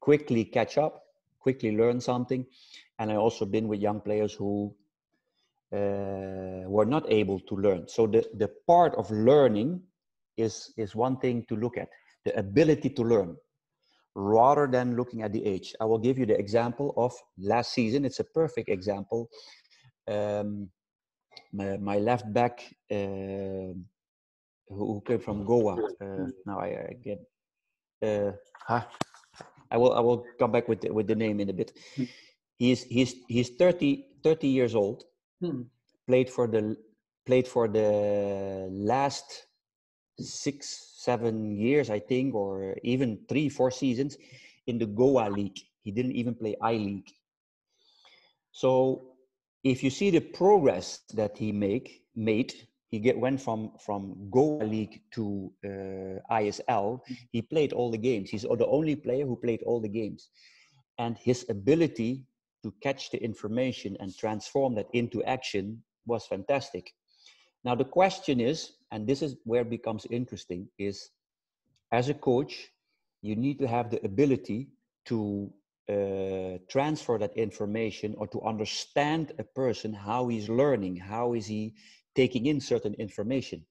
[0.00, 1.04] quickly catch up,
[1.40, 2.44] quickly learn something,
[2.98, 4.74] and I also been with young players who
[5.72, 7.88] uh, were not able to learn.
[7.88, 9.82] So the the part of learning
[10.36, 11.88] is is one thing to look at,
[12.24, 13.36] the ability to learn,
[14.14, 15.74] rather than looking at the age.
[15.80, 18.04] I will give you the example of last season.
[18.04, 19.28] It's a perfect example.
[20.08, 20.70] Um,
[21.52, 22.62] my, my left back.
[22.90, 23.74] Uh,
[24.68, 25.76] who came from Goa.
[26.00, 27.20] Uh, now I, I get.
[28.02, 28.32] Uh,
[28.66, 28.82] huh?
[29.70, 31.72] I will I will come back with the, with the name in a bit.
[31.96, 32.04] Hmm.
[32.58, 35.04] He's he's he's 30, 30 years old.
[35.40, 35.62] Hmm.
[36.06, 36.76] Played for the
[37.26, 39.46] played for the last
[40.18, 44.16] six seven years I think, or even three four seasons
[44.66, 45.58] in the Goa League.
[45.82, 47.10] He didn't even play I League.
[48.52, 49.16] So
[49.62, 52.54] if you see the progress that he make made
[52.88, 57.00] he get went from from Goa League to uh, ISL.
[57.32, 58.30] He played all the games.
[58.30, 60.30] He's the only player who played all the games,
[60.98, 62.24] and his ability
[62.66, 66.92] to catch the information and transform that into action was fantastic.
[67.64, 71.10] Now the question is, and this is where it becomes interesting, is
[71.92, 72.72] as a coach,
[73.22, 74.68] you need to have the ability
[75.04, 75.48] to
[75.88, 81.72] uh, transfer that information or to understand a person how he's learning how is he
[82.16, 83.64] taking in certain information.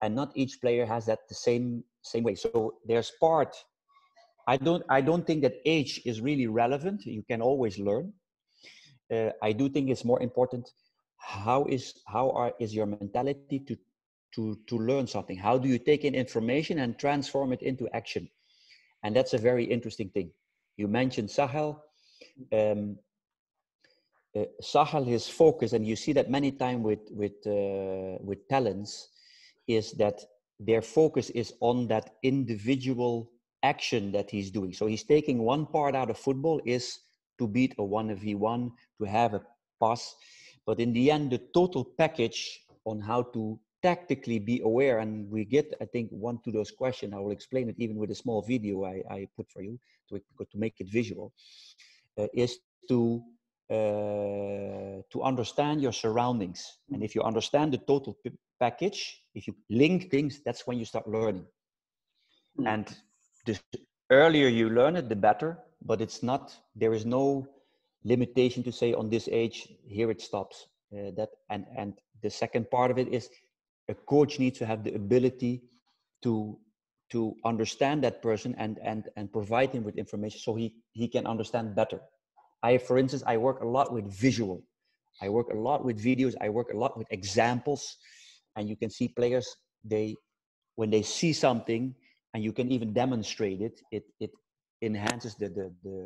[0.00, 2.34] And not each player has that the same same way.
[2.34, 3.54] So there's part
[4.48, 7.04] i don't i don't think that age is really relevant.
[7.04, 8.12] You can always learn
[9.12, 10.72] uh, i do think it's more important
[11.20, 13.76] how is how are is your mentality to
[14.34, 15.36] to to learn something?
[15.36, 18.28] How do you take in information and transform it into action?
[19.02, 20.30] And that's a very interesting thing.
[20.76, 21.80] You mentioned sahal.
[22.52, 22.98] Um,
[24.36, 29.08] uh, Sahal, his focus, and you see that many times with with uh, with talents,
[29.66, 30.20] is that
[30.60, 33.28] their focus is on that individual
[33.64, 34.72] action that he's doing.
[34.72, 37.00] So he's taking one part out of football is
[37.40, 38.62] to beat a one v one,
[38.98, 39.42] to have a
[39.80, 40.02] pass,
[40.68, 42.40] but in the end, the total package
[42.84, 47.14] on how to tactically be aware, and we get, I think, one to those questions.
[47.14, 49.74] I will explain it even with a small video I, I put for you
[50.08, 50.20] to
[50.52, 51.32] to make it visual,
[52.18, 52.52] uh, is
[52.90, 52.98] to
[53.76, 56.60] uh, to understand your surroundings.
[56.92, 58.12] And if you understand the total
[58.58, 59.00] package,
[59.38, 61.46] if you link things, that's when you start learning.
[62.58, 62.66] Mm.
[62.72, 62.84] And
[63.46, 63.54] the
[64.10, 65.50] earlier you learn it, the better.
[65.84, 66.54] But it's not.
[66.76, 67.48] There is no
[68.04, 70.66] limitation to say on this age here it stops.
[70.92, 73.28] Uh, that and and the second part of it is
[73.88, 75.62] a coach needs to have the ability
[76.22, 76.58] to
[77.10, 81.26] to understand that person and and and provide him with information so he he can
[81.26, 82.00] understand better
[82.62, 84.62] i for instance i work a lot with visual
[85.22, 87.96] i work a lot with videos i work a lot with examples
[88.56, 90.16] and you can see players they
[90.76, 91.94] when they see something
[92.34, 94.30] and you can even demonstrate it it it
[94.82, 95.96] enhances the the the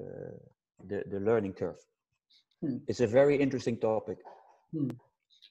[0.88, 1.80] the, the learning curve.
[2.60, 2.76] Hmm.
[2.88, 4.18] it's a very interesting topic.
[4.72, 4.90] Hmm.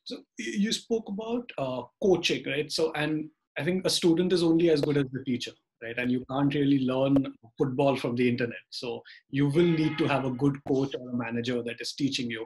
[0.03, 2.71] so you spoke about uh, coaching right?
[2.71, 5.51] So and i think a student is only as good as the teacher
[5.83, 5.97] right?
[5.97, 7.15] And you can't really learn
[7.57, 8.65] football from the internet.
[8.69, 12.31] So you will need to have a good coach or a manager that is teaching
[12.31, 12.45] you.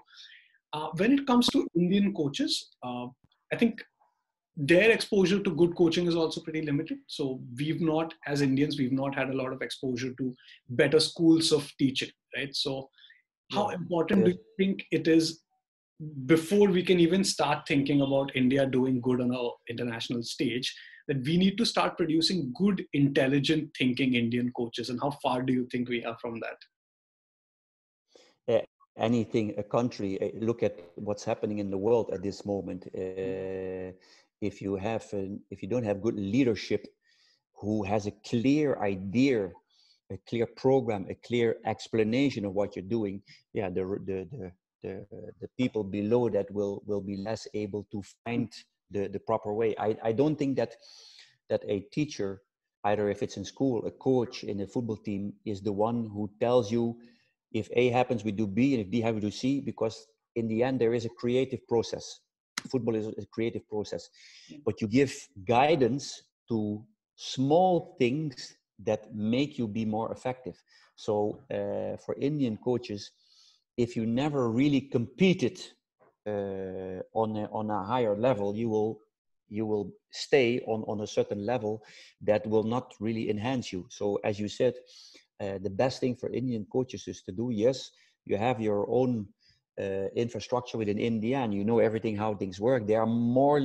[0.74, 3.06] Uh, when it comes to indian coaches uh,
[3.54, 3.84] i think
[4.58, 6.98] their exposure to good coaching is also pretty limited.
[7.06, 10.36] So we've not, as Indians, we've not had a lot of exposure to
[10.70, 12.54] better schools of teaching, right?
[12.56, 12.90] So
[13.52, 15.44] how important do you think it is
[16.26, 20.76] before we can even start thinking about India doing good on our international stage
[21.08, 24.90] that we need to start producing good, intelligent thinking Indian coaches?
[24.90, 26.58] And how far do you think we are from that?
[28.56, 28.62] Uh,
[28.98, 32.88] anything, a country, uh, look at what's happening in the world at this moment.
[32.98, 33.92] Uh,
[34.42, 36.88] if you have an, if you don't have good leadership
[37.60, 39.50] who has a clear idea
[40.12, 43.22] a clear program a clear explanation of what you're doing
[43.54, 44.52] yeah the the the
[44.84, 45.06] the,
[45.42, 48.52] the people below that will will be less able to find
[48.92, 49.76] the the proper way.
[49.78, 50.76] I i don't think that
[51.50, 52.42] that a teacher
[52.86, 56.30] either if it's in school a coach in a football team is the one who
[56.40, 56.96] tells you
[57.52, 60.48] if a happens we do b and if b happens we do c because in
[60.48, 62.20] the end there is a creative process
[62.70, 64.10] football is a creative process
[64.66, 65.14] but you give
[65.46, 66.84] guidance to
[67.16, 70.62] small things that make you be more effective.
[70.96, 73.12] So uh, for indian coaches
[73.78, 75.60] if you never really competed
[76.28, 79.00] uh, on a, on a higher level you will
[79.50, 81.84] you will stay on on a certain level
[82.22, 83.86] that will not really enhance you.
[83.90, 84.74] So as you said
[85.40, 87.92] uh, the best thing for indian coaches is to do yes
[88.26, 89.28] you have your own
[89.80, 93.62] uh, infrastructure within India and you know everything how things work, there are more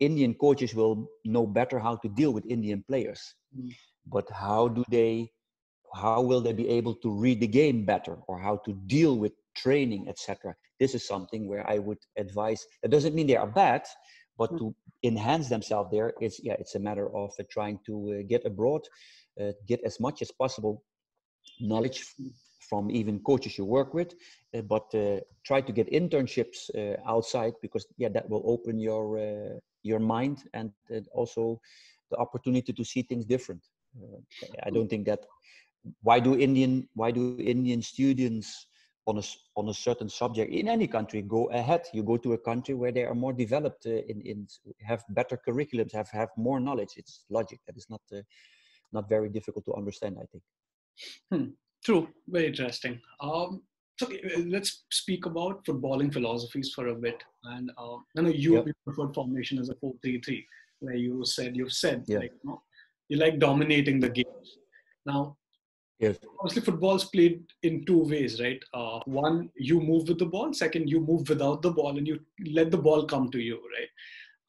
[0.00, 3.34] Indian coaches will know better how to deal with Indian players.
[3.56, 3.74] Mm.
[4.06, 5.30] But how do they?
[5.94, 9.32] How will they be able to read the game better, or how to deal with
[9.56, 10.54] training, etc.?
[10.80, 12.66] This is something where I would advise.
[12.82, 13.82] It doesn't mean they are bad,
[14.36, 14.58] but mm.
[14.58, 14.74] to
[15.04, 18.82] enhance themselves there, it's yeah, it's a matter of uh, trying to uh, get abroad,
[19.40, 20.82] uh, get as much as possible
[21.60, 22.32] knowledge mm
[22.74, 24.10] from even coaches you work with,
[24.56, 29.04] uh, but uh, try to get internships uh, outside because yeah, that will open your
[29.26, 29.56] uh,
[29.90, 30.70] your mind and
[31.12, 31.60] also
[32.10, 33.62] the opportunity to see things different.
[34.02, 34.18] Uh,
[34.66, 35.20] I don't think that.
[36.08, 37.22] Why do Indian Why do
[37.54, 38.48] Indian students
[39.10, 39.24] on a
[39.60, 41.82] on a certain subject in any country go ahead?
[41.96, 44.38] You go to a country where they are more developed uh, in in
[44.90, 46.92] have better curriculums, have have more knowledge.
[47.00, 48.02] It's logic that is not
[48.96, 50.14] not very difficult to understand.
[50.24, 50.42] I think.
[51.30, 51.48] Hmm.
[51.84, 53.00] True, very interesting.
[53.20, 53.62] Um,
[53.98, 57.22] so uh, let's speak about footballing philosophies for a bit.
[57.44, 58.66] And uh, I know you yep.
[58.84, 60.44] preferred formation as a 4-3-3,
[60.80, 62.62] where you said you've said like you, know,
[63.08, 64.24] you like dominating the game.
[65.06, 65.36] Now,
[66.00, 66.16] yes.
[66.40, 68.62] obviously, football's played in two ways, right?
[68.72, 70.52] Uh, one, you move with the ball.
[70.54, 72.18] Second, you move without the ball, and you
[72.50, 73.88] let the ball come to you, right?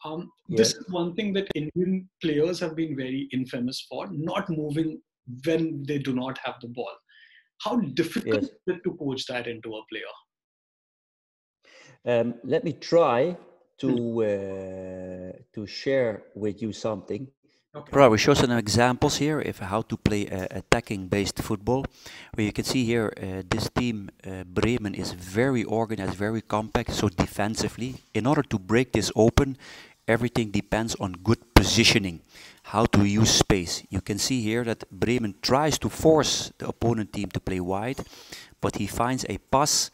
[0.05, 0.57] Um, yes.
[0.57, 5.01] This is one thing that Indian players have been very infamous for, not moving
[5.45, 6.91] when they do not have the ball.
[7.65, 8.43] How difficult yes.
[8.43, 10.13] is it to coach that into a player?
[12.05, 13.35] Um, let me try
[13.79, 14.19] to hmm.
[14.19, 17.27] uh, to share with you something.
[17.75, 17.91] Okay.
[17.91, 21.83] Right, we show some examples here of how to play uh, attacking-based football.
[22.33, 26.93] Where you can see here, uh, this team uh, Bremen is very organized, very compact.
[26.93, 29.57] So defensively, in order to break this open,
[30.07, 32.21] everything depends on good positioning,
[32.63, 33.83] how to use space.
[33.89, 37.99] You can see here that Bremen tries to force the opponent team to play wide,
[38.61, 39.91] but he finds a pass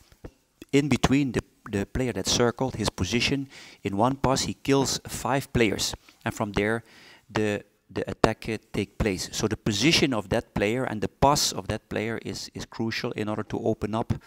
[0.72, 3.48] in between the, the player that circled his position.
[3.84, 5.94] In one pass, he kills five players,
[6.26, 6.84] and from there,
[7.30, 9.30] the the attack uh, take place.
[9.32, 13.12] So the position of that player and the pass of that player is, is crucial
[13.12, 14.18] in order to open up uh,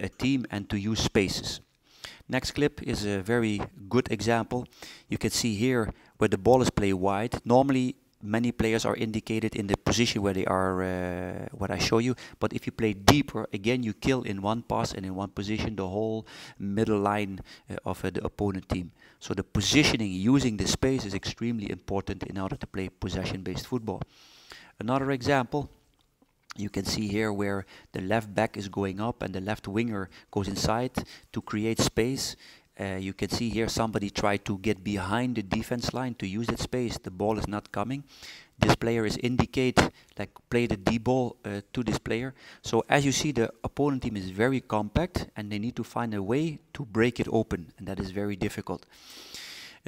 [0.00, 1.60] a team and to use spaces.
[2.28, 4.66] Next clip is a very good example.
[5.08, 7.40] You can see here where the ball is played wide.
[7.44, 11.98] Normally many players are indicated in the position where they are uh, what I show
[11.98, 15.28] you but if you play deeper again you kill in one pass and in one
[15.28, 16.26] position the whole
[16.58, 21.14] middle line uh, of uh, the opponent team so the positioning using the space is
[21.14, 24.02] extremely important in order to play possession based football
[24.80, 25.70] another example
[26.58, 30.10] You can see here where the left back is going up and the left winger
[30.32, 30.90] goes inside
[31.32, 32.34] to create space.
[32.80, 36.48] Uh, you can see here somebody tried to get behind the defense line to use
[36.48, 36.98] that space.
[36.98, 38.02] The ball is not coming.
[38.58, 39.78] This player is indicate
[40.18, 42.34] like play the D ball uh, to this player.
[42.62, 46.12] So as you see, the opponent team is very compact and they need to find
[46.12, 48.84] a way to break it open, and that is very difficult.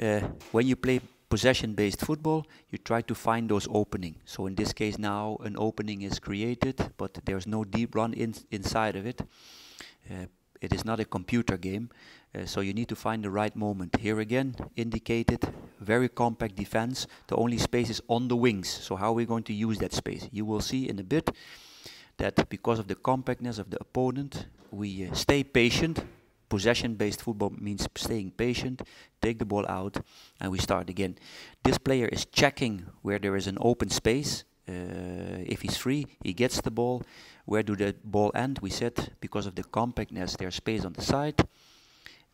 [0.01, 1.01] Uh, when you play
[1.31, 4.17] possession-based football, you try to find those openings.
[4.25, 8.35] So in this case now an opening is created, but there's no deep run in,
[8.51, 9.21] inside of it.
[10.09, 10.25] Uh,
[10.59, 11.89] it is not a computer game,
[12.35, 13.95] uh, so you need to find the right moment.
[13.97, 15.41] Here again, indicated,
[15.79, 17.07] very compact defense.
[17.27, 18.69] The only space is on the wings.
[18.69, 20.27] So how are we going to use that space?
[20.31, 21.31] You will see in a bit
[22.17, 26.03] that because of the compactness of the opponent, we uh, stay patient
[26.51, 28.81] possession based football means staying patient,
[29.21, 29.95] take the ball out,
[30.41, 31.15] and we start again.
[31.63, 34.43] This player is checking where there is an open space.
[34.67, 37.03] Uh, if he's free, he gets the ball.
[37.45, 38.59] Where do the ball end?
[38.61, 41.39] We said because of the compactness, there's space on the side.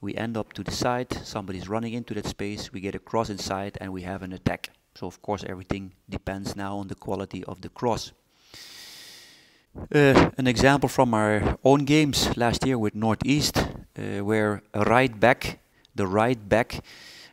[0.01, 3.29] We end up to the side, somebody's running into that space, we get a cross
[3.29, 4.69] inside, and we have an attack.
[4.95, 8.13] So, of course, everything depends now on the quality of the cross.
[9.93, 13.55] Uh, an example from our own games last year with Northeast,
[13.97, 15.59] where a right back,
[15.95, 16.83] the right back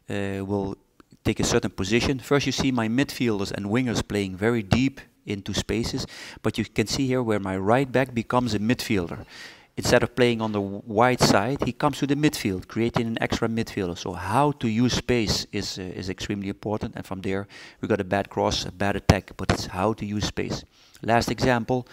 [0.08, 0.76] uh, will
[1.24, 2.18] take a certain position.
[2.18, 6.06] First you see my midfielders and wingers playing very deep into spaces,
[6.42, 9.24] but you can see here where my right back becomes a midfielder.
[9.76, 13.48] Instead of playing on the wide side, he comes to the midfield, creating an extra
[13.48, 13.98] midfielder.
[13.98, 17.48] So how to use space is, uh, is extremely important, and from there
[17.80, 20.64] we got a bad cross, a bad attack, but it's how to use space.
[21.02, 21.88] Last example,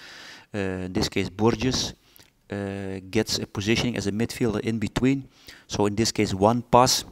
[0.54, 1.94] uh, in this case Borges,
[2.52, 5.28] uh, gets a positioning as a midfielder in between.
[5.68, 7.06] So in this case, one pass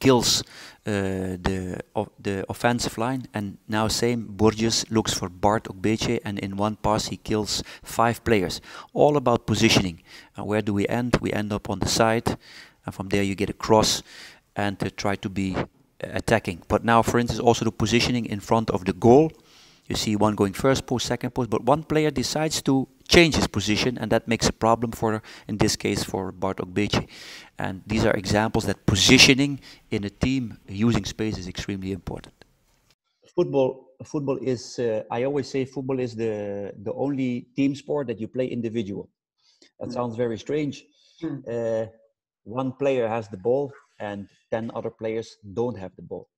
[0.00, 0.42] kills
[0.86, 1.80] uh, the
[2.22, 7.06] the offensive line, and now same Borges looks for Bart Ogbeche, and in one pass
[7.06, 8.60] he kills five players.
[8.94, 10.02] All about positioning.
[10.36, 11.18] And where do we end?
[11.20, 12.38] We end up on the side,
[12.86, 14.02] and from there you get a cross,
[14.54, 15.56] and to try to be
[16.00, 16.62] attacking.
[16.68, 19.32] But now, for instance, also the positioning in front of the goal.
[19.88, 23.46] You see one going first post, second post, but one player decides to change his
[23.46, 27.08] position, and that makes a problem for, in this case, for Bart Ogbeche.
[27.58, 32.34] And these are examples that positioning in a team using space is extremely important.
[33.34, 34.78] Football, football is.
[34.78, 39.08] Uh, I always say football is the the only team sport that you play individual.
[39.80, 40.84] That sounds very strange.
[41.20, 41.38] Hmm.
[41.48, 41.86] Uh,
[42.44, 46.28] one player has the ball, and ten other players don't have the ball.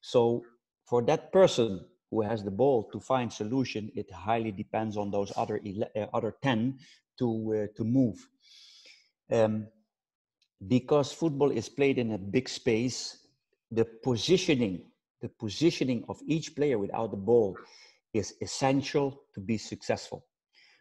[0.00, 0.42] So
[0.86, 5.32] for that person who has the ball to find solution, it highly depends on those
[5.36, 5.60] other
[5.96, 6.78] uh, other 10
[7.18, 8.28] to, uh, to move.
[9.30, 9.68] Um,
[10.66, 13.18] because football is played in a big space,
[13.70, 14.82] the positioning,
[15.20, 17.56] the positioning of each player without the ball
[18.12, 20.26] is essential to be successful.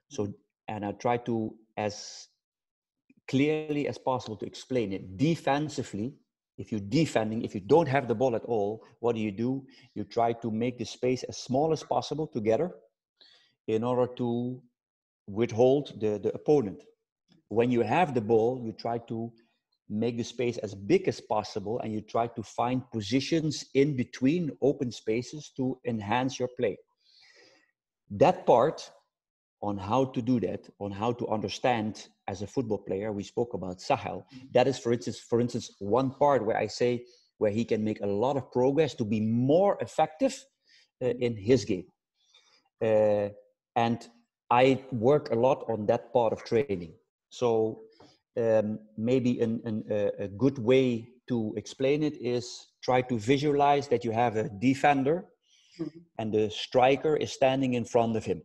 [0.09, 0.33] So,
[0.67, 2.27] and I try to, as
[3.27, 6.15] clearly as possible to explain it defensively,
[6.59, 9.65] if you're defending, if you don't have the ball at all, what do you do?
[9.95, 12.71] You try to make the space as small as possible together
[13.67, 14.61] in order to
[15.25, 16.83] withhold the, the opponent.
[17.47, 19.31] When you have the ball, you try to
[19.87, 24.51] make the space as big as possible and you try to find positions in between
[24.61, 26.77] open spaces to enhance your play.
[28.11, 28.91] That part
[29.61, 33.53] on how to do that, on how to understand as a football player, we spoke
[33.53, 34.23] about Sahal.
[34.23, 34.37] Mm-hmm.
[34.53, 37.05] That is, for instance, for instance, one part where I say
[37.39, 40.35] where he can make a lot of progress to be more effective
[41.01, 41.85] uh, in his game.
[42.81, 43.29] Uh,
[43.75, 44.07] and
[44.49, 46.93] I work a lot on that part of training.
[47.29, 47.81] So
[48.37, 49.83] um, maybe an, an,
[50.19, 55.25] a good way to explain it is try to visualize that you have a defender
[55.79, 55.99] mm-hmm.
[56.17, 58.41] and the striker is standing in front of him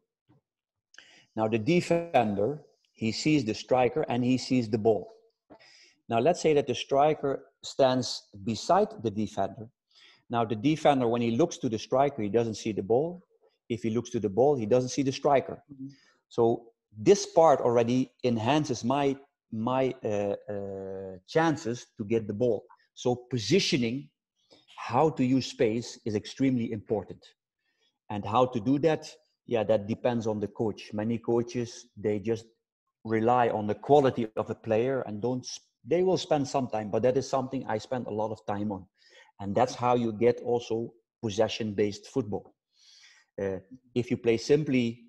[1.37, 2.61] now the defender,
[2.92, 5.11] he sees the striker and he sees the ball.
[6.09, 9.68] Now let's say that the striker stands beside the defender.
[10.31, 13.23] Now the defender, when he looks to the striker, he doesn't see the ball.
[13.68, 15.62] If he looks to the ball, he doesn't see the striker.
[16.29, 16.66] So
[16.97, 19.17] this part already enhances my
[19.52, 22.65] my uh, uh, chances to get the ball.
[22.94, 24.08] So positioning,
[24.77, 27.25] how to use space is extremely important,
[28.11, 29.08] and how to do that
[29.47, 30.92] yeah, that depends on the coach.
[30.92, 32.47] Many coaches they just
[33.05, 35.47] rely on the quality of the player and don't.
[35.87, 38.73] They will spend some time, but that is something I spend a lot of time
[38.73, 38.87] on,
[39.40, 40.92] and that's how you get also
[41.23, 42.55] possession-based football.
[43.40, 43.59] Uh,
[43.95, 45.01] if you play simply,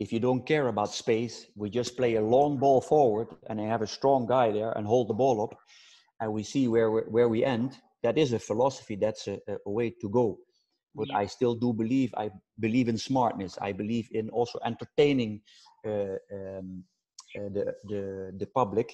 [0.00, 3.64] if you don't care about space, we just play a long ball forward and I
[3.64, 5.58] have a strong guy there and hold the ball up,
[6.20, 7.78] and we see where where we end.
[8.02, 8.96] That is a philosophy.
[8.96, 10.38] That's a, a way to go.
[10.98, 12.12] But I still do believe.
[12.16, 13.56] I believe in smartness.
[13.60, 15.40] I believe in also entertaining
[15.86, 16.84] uh, um,
[17.38, 18.02] uh, the the
[18.40, 18.88] the public.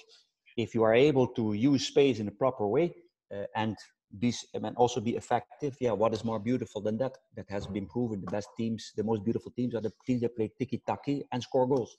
[0.55, 2.95] If you are able to use space in a proper way
[3.33, 3.75] uh, and
[4.19, 7.17] be and also be effective, yeah, what is more beautiful than that?
[7.35, 8.21] That has been proven.
[8.21, 11.41] The best teams, the most beautiful teams, are the teams that play tiki taki and
[11.41, 11.97] score goals.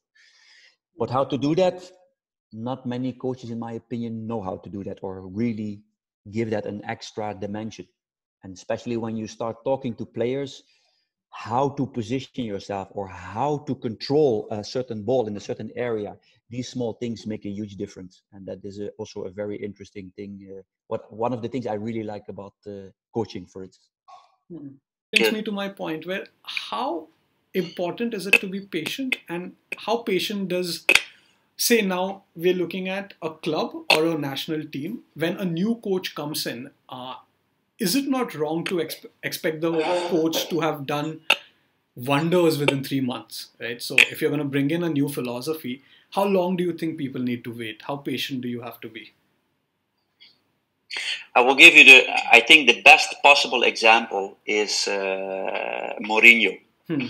[0.99, 1.83] But how to do that?
[2.53, 5.83] Not many coaches, in my opinion, know how to do that or really
[6.31, 7.87] give that an extra dimension.
[8.43, 10.63] And especially when you start talking to players,
[11.31, 16.17] how to position yourself or how to control a certain ball in a certain area
[16.49, 18.23] these small things make a huge difference.
[18.33, 21.67] And that is a, also a very interesting thing uh, what one of the things
[21.67, 23.77] i really like about uh, coaching for it
[24.51, 24.69] hmm.
[25.15, 27.09] brings me to my point where how
[27.55, 30.87] important is it to be patient and how patient does
[31.57, 36.15] say now we're looking at a club or a national team when a new coach
[36.15, 37.15] comes in uh,
[37.79, 39.73] is it not wrong to exp- expect the
[40.09, 41.21] coach to have done
[41.95, 45.83] wonders within three months right so if you're going to bring in a new philosophy
[46.13, 48.89] how long do you think people need to wait how patient do you have to
[48.89, 49.13] be
[51.35, 52.11] I will give you the.
[52.33, 56.59] I think the best possible example is uh, Mourinho.
[56.89, 57.09] Hmm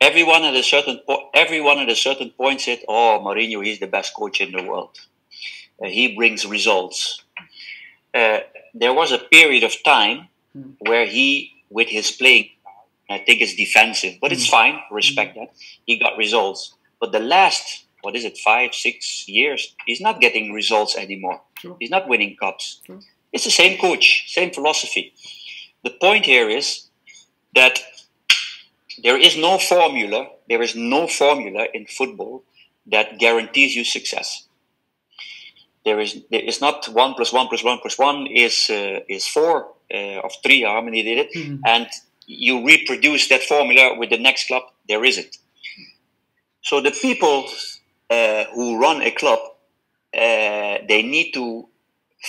[0.00, 3.86] everyone at a certain po- everyone at a certain point said, "Oh, Mourinho, is the
[3.86, 4.98] best coach in the world.
[5.82, 7.22] Uh, he brings results."
[8.16, 8.40] Uh,
[8.74, 10.74] there was a period of time mm.
[10.88, 12.50] where he, with his playing,
[13.10, 14.34] I think it's defensive, but mm.
[14.34, 14.58] it's hmm.
[14.58, 14.80] fine.
[14.90, 15.40] Respect mm.
[15.40, 15.48] that.
[15.84, 20.52] He got results, but the last what is it, five, six years, he's not getting
[20.52, 21.40] results anymore.
[21.58, 21.76] Sure.
[21.80, 22.80] He's not winning cups.
[22.86, 23.00] Sure.
[23.32, 25.12] It's the same coach, same philosophy.
[25.82, 26.86] The point here is
[27.56, 27.80] that
[29.02, 32.44] there is no formula, there is no formula in football
[32.86, 34.45] that guarantees you success.
[35.86, 39.68] There is, is not one plus one plus one plus one is uh, is four
[39.94, 40.62] uh, of three.
[40.62, 41.32] How many did it?
[41.32, 41.62] Mm-hmm.
[41.64, 41.86] And
[42.26, 44.64] you reproduce that formula with the next club.
[44.88, 45.38] There isn't.
[46.60, 47.46] So the people
[48.10, 49.38] uh, who run a club,
[50.12, 51.68] uh, they need to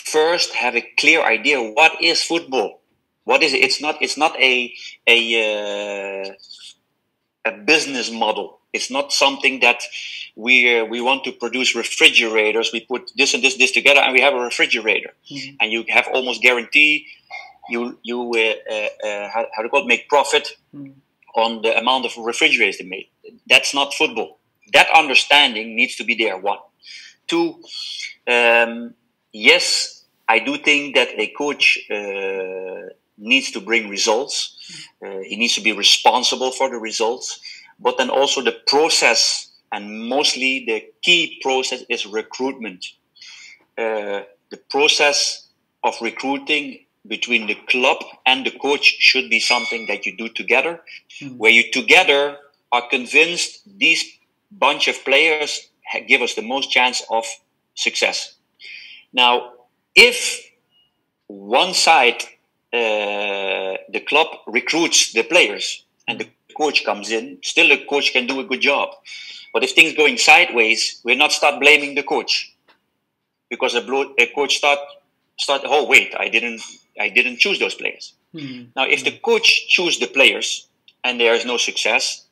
[0.05, 2.79] first have a clear idea what is football.
[3.23, 3.63] What is it?
[3.63, 3.97] It's not.
[4.01, 4.71] It's not a
[5.07, 6.33] a uh,
[7.43, 8.56] a business model.
[8.73, 9.81] It's not something that
[10.35, 12.71] we uh, we want to produce refrigerators.
[12.71, 15.55] We put this and this this together, and we have a refrigerator, mm-hmm.
[15.59, 17.07] and you have almost guarantee
[17.69, 20.91] you you uh, uh, uh how, how to call it make profit mm-hmm.
[21.35, 23.11] on the amount of refrigerators they make.
[23.47, 24.39] That's not football.
[24.73, 26.37] That understanding needs to be there.
[26.37, 26.59] One,
[27.27, 27.61] two.
[28.27, 28.93] Um,
[29.31, 34.55] yes, I do think that a coach uh, needs to bring results.
[35.03, 37.39] Uh, he needs to be responsible for the results,
[37.79, 42.85] but then also the process, and mostly the key process is recruitment.
[43.77, 45.47] Uh, the process
[45.83, 50.81] of recruiting between the club and the coach should be something that you do together,
[51.21, 51.37] mm.
[51.37, 52.37] where you together
[52.71, 54.03] are convinced these
[54.51, 55.69] bunch of players
[56.07, 57.25] give us the most chance of
[57.75, 58.35] success.
[59.13, 59.53] Now,
[59.95, 60.49] if
[61.27, 62.23] one side
[62.73, 68.27] uh, the club recruits the players and the coach comes in, still the coach can
[68.27, 68.89] do a good job.
[69.53, 72.53] But if things going sideways, we're not start blaming the coach
[73.49, 73.81] because a,
[74.19, 74.79] a coach start
[75.39, 75.61] start.
[75.65, 76.61] Oh wait, I didn't
[76.99, 78.13] I didn't choose those players.
[78.33, 78.71] Mm-hmm.
[78.75, 80.67] Now, if the coach choose the players
[81.03, 82.25] and there is no success,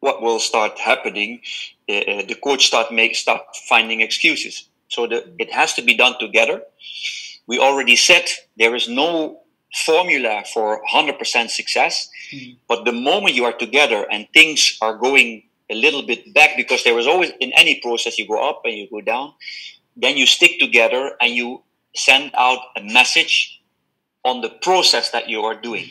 [0.00, 1.40] what will start happening?
[1.88, 4.68] Uh, uh the coach start make start finding excuses.
[4.88, 6.62] So the, it has to be done together.
[7.46, 8.24] We already said
[8.56, 9.40] there is no
[9.74, 12.08] formula for 100% success.
[12.32, 12.52] Mm-hmm.
[12.68, 16.84] But the moment you are together and things are going a little bit back, because
[16.84, 19.34] there is always in any process you go up and you go down,
[19.96, 21.62] then you stick together and you
[21.94, 23.60] send out a message
[24.24, 25.90] on the process that you are doing.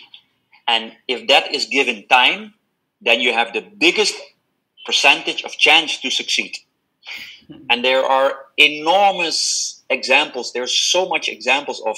[0.67, 2.53] And if that is given time,
[3.01, 4.15] then you have the biggest
[4.85, 6.57] percentage of chance to succeed.
[7.47, 7.63] Hmm.
[7.69, 10.53] And there are enormous examples.
[10.53, 11.97] There's so much examples of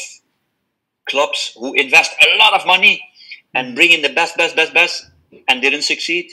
[1.09, 3.01] clubs who invest a lot of money
[3.53, 5.09] and bring in the best, best, best, best,
[5.47, 6.31] and didn't succeed,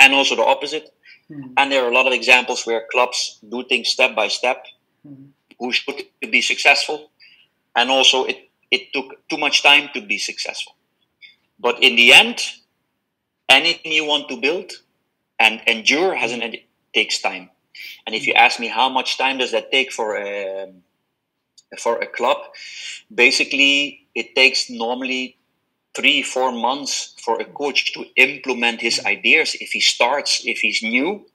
[0.00, 0.90] and also the opposite.
[1.30, 1.52] Mm.
[1.56, 4.66] And there are a lot of examples where clubs do things step by step,
[5.06, 5.28] mm.
[5.58, 7.10] who should be successful,
[7.74, 10.74] and also it it took too much time to be successful.
[11.58, 12.40] But in the end,
[13.48, 14.72] anything you want to build
[15.38, 17.50] and endure has an it takes time.
[18.06, 20.72] And if you ask me how much time does that take for a
[21.78, 22.38] for a club,
[23.12, 25.36] basically it takes normally
[25.94, 30.82] three, four months for a coach to implement his ideas if he starts, if he's
[30.82, 31.26] new.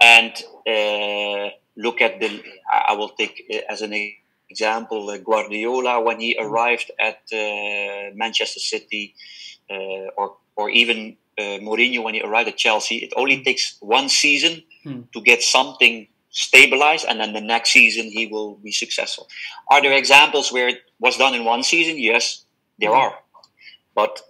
[0.00, 0.32] And
[0.66, 3.94] uh, look at the, I will take uh, as an
[4.50, 9.14] example, uh, Guardiola when he arrived at uh, Manchester City,
[9.70, 12.96] uh, or or even uh, Mourinho when he arrived at Chelsea.
[12.96, 15.02] It only takes one season hmm.
[15.12, 19.28] to get something stabilized, and then the next season he will be successful.
[19.70, 21.98] Are there examples where it was done in one season?
[21.98, 22.44] Yes,
[22.78, 22.96] there hmm.
[22.96, 23.14] are.
[23.94, 24.20] But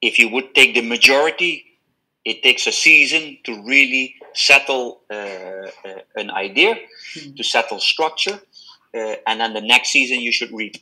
[0.00, 1.78] if you would take the majority,
[2.24, 7.34] it takes a season to really settle uh, uh, an idea, mm-hmm.
[7.34, 8.40] to settle structure,
[8.94, 10.76] uh, and then the next season you should reap,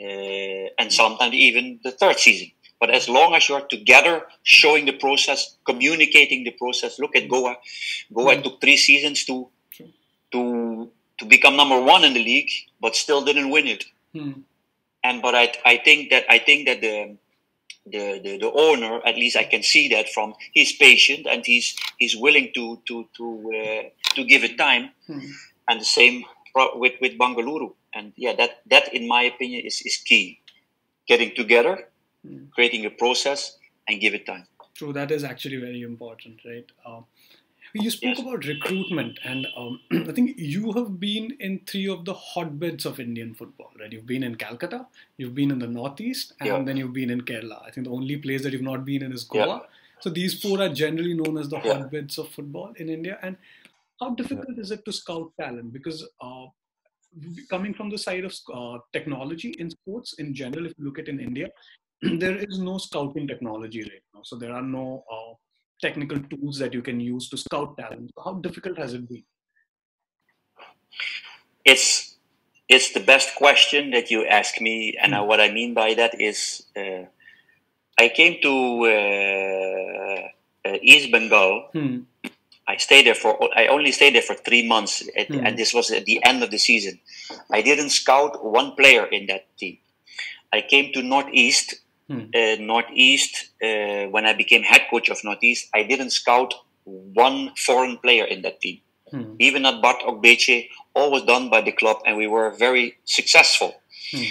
[0.00, 2.50] uh, and sometimes even the third season.
[2.80, 6.98] But as long as you're together, showing the process, communicating the process.
[6.98, 7.56] Look at Goa.
[8.12, 8.42] Goa mm.
[8.42, 9.50] took three seasons to
[10.32, 12.50] to to become number one in the league,
[12.80, 13.84] but still didn't win it.
[14.14, 14.42] Mm.
[15.04, 17.16] And but I I think that I think that the
[17.86, 21.76] the, the, the owner, at least I can see that from he's patient and he's
[21.98, 25.20] he's willing to to to uh, to give it time, hmm.
[25.68, 26.24] and the same
[26.54, 27.72] with with Bangalore.
[27.94, 30.40] And yeah, that that in my opinion is is key.
[31.08, 31.88] Getting together,
[32.24, 32.44] hmm.
[32.54, 33.56] creating a process,
[33.88, 34.46] and give it time.
[34.74, 36.64] True, that is actually very important, right?
[36.86, 37.00] Uh,
[37.74, 38.20] you spoke yes.
[38.20, 43.00] about recruitment, and um, I think you have been in three of the hotbeds of
[43.00, 43.92] Indian football, right?
[43.92, 46.62] You've been in Calcutta, you've been in the Northeast, and yeah.
[46.62, 47.64] then you've been in Kerala.
[47.66, 49.46] I think the only place that you've not been in is Goa.
[49.46, 49.58] Yeah.
[50.00, 51.74] So these four are generally known as the yeah.
[51.74, 53.18] hotbeds of football in India.
[53.22, 53.36] And
[54.00, 55.72] how difficult is it to scout talent?
[55.72, 56.46] Because uh,
[57.50, 61.08] coming from the side of uh, technology in sports in general, if you look at
[61.08, 61.48] in India,
[62.02, 64.22] there is no scouting technology right now.
[64.24, 65.34] So there are no uh,
[65.80, 68.10] technical tools that you can use to scout talent.
[68.22, 69.24] How difficult has it been?
[71.64, 72.16] It's
[72.68, 75.26] it's the best question that you ask me, and mm.
[75.26, 77.04] what I mean by that is, uh,
[77.98, 78.54] I came to
[78.86, 81.68] uh, uh, East Bengal.
[81.74, 82.04] Mm.
[82.68, 85.44] I stayed there for I only stayed there for three months, at, mm.
[85.44, 87.00] and this was at the end of the season.
[87.50, 89.78] I didn't scout one player in that team.
[90.52, 91.80] I came to Northeast
[92.10, 92.26] Hmm.
[92.34, 96.52] Uh, Northeast, uh, when I became head coach of Northeast, I didn't scout
[96.82, 98.80] one foreign player in that team.
[99.12, 99.34] Hmm.
[99.38, 103.80] Even at Bart Ogbeche, all was done by the club, and we were very successful.
[104.10, 104.24] Hmm.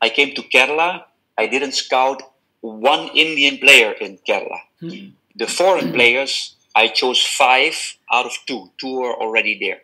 [0.00, 1.04] I came to Kerala.
[1.36, 2.22] I didn't scout
[2.62, 4.60] one Indian player in Kerala.
[4.80, 5.10] Hmm.
[5.36, 7.76] The foreign players, I chose five
[8.10, 8.70] out of two.
[8.78, 9.80] Two were already there.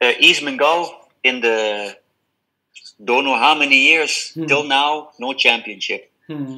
[0.00, 1.96] Uh, East Bengal in the
[3.02, 4.46] don't know how many years hmm.
[4.46, 6.10] till now, no championship.
[6.26, 6.56] Hmm.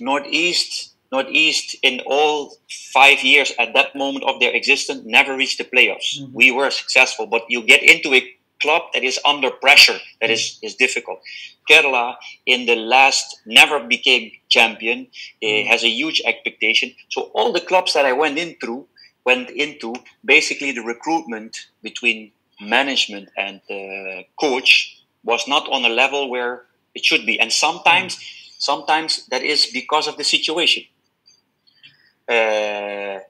[0.00, 2.56] Northeast, Northeast, in all
[2.92, 6.18] five years at that moment of their existence, never reached the playoffs.
[6.18, 6.32] Hmm.
[6.32, 8.22] We were successful, but you get into a
[8.60, 11.20] club that is under pressure, that is is difficult.
[11.68, 12.16] Kerala,
[12.46, 15.08] in the last, never became champion.
[15.40, 16.94] It has a huge expectation.
[17.10, 18.86] So all the clubs that I went in through,
[19.24, 26.30] went into basically the recruitment between management and uh, coach was not on a level
[26.30, 26.64] where
[26.94, 27.38] it should be.
[27.38, 28.18] And sometimes,
[28.58, 30.84] sometimes that is because of the situation.
[32.28, 33.20] Uh,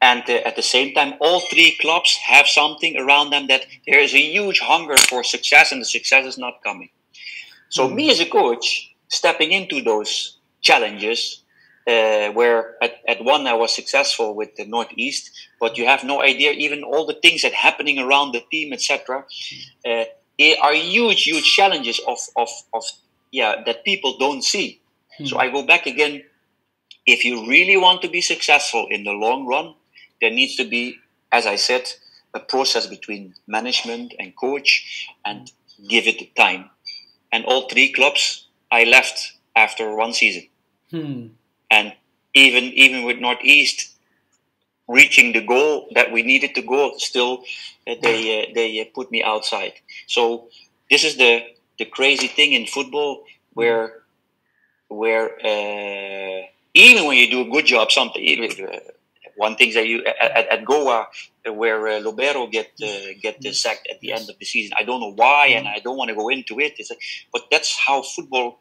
[0.00, 3.98] and uh, at the same time, all three clubs have something around them that there
[3.98, 6.90] is a huge hunger for success, and the success is not coming.
[7.70, 7.94] So, mm.
[7.94, 11.42] me as a coach, stepping into those challenges,
[11.86, 15.30] uh, where at, at one I was successful with the Northeast,
[15.60, 19.24] but you have no idea even all the things that happening around the team, etc.
[19.86, 20.04] Uh,
[20.60, 22.84] are huge, huge challenges of, of, of
[23.30, 24.80] yeah, that people don't see.
[25.18, 25.26] Hmm.
[25.26, 26.24] So I go back again.
[27.06, 29.74] If you really want to be successful in the long run,
[30.20, 30.96] there needs to be,
[31.30, 31.82] as I said,
[32.32, 35.52] a process between management and coach and
[35.88, 36.70] give it time.
[37.30, 40.48] And all three clubs I left after one season.
[40.90, 41.26] Hmm.
[41.70, 41.94] And
[42.34, 43.93] even even with Northeast,
[44.88, 47.44] reaching the goal that we needed to go, still
[47.86, 49.72] uh, they uh, they uh, put me outside.
[50.06, 50.48] So
[50.90, 51.42] this is the
[51.78, 53.24] the crazy thing in football
[53.54, 54.02] where
[54.88, 58.22] where uh, even when you do a good job, something
[58.62, 58.78] uh,
[59.36, 61.08] one thing that you at, at Goa
[61.46, 64.74] where uh, Lobera get uh, get sacked at the end of the season.
[64.78, 66.80] I don't know why, and I don't want to go into it.
[67.32, 68.60] but that's how football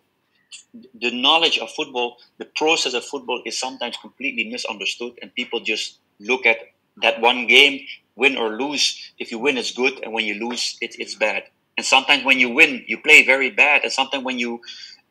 [0.73, 5.99] the knowledge of football, the process of football is sometimes completely misunderstood, and people just
[6.23, 6.57] look at
[7.01, 9.11] that one game, win or lose.
[9.19, 11.43] If you win, it's good, and when you lose, it, it's bad.
[11.77, 14.61] And sometimes when you win, you play very bad, and sometimes when you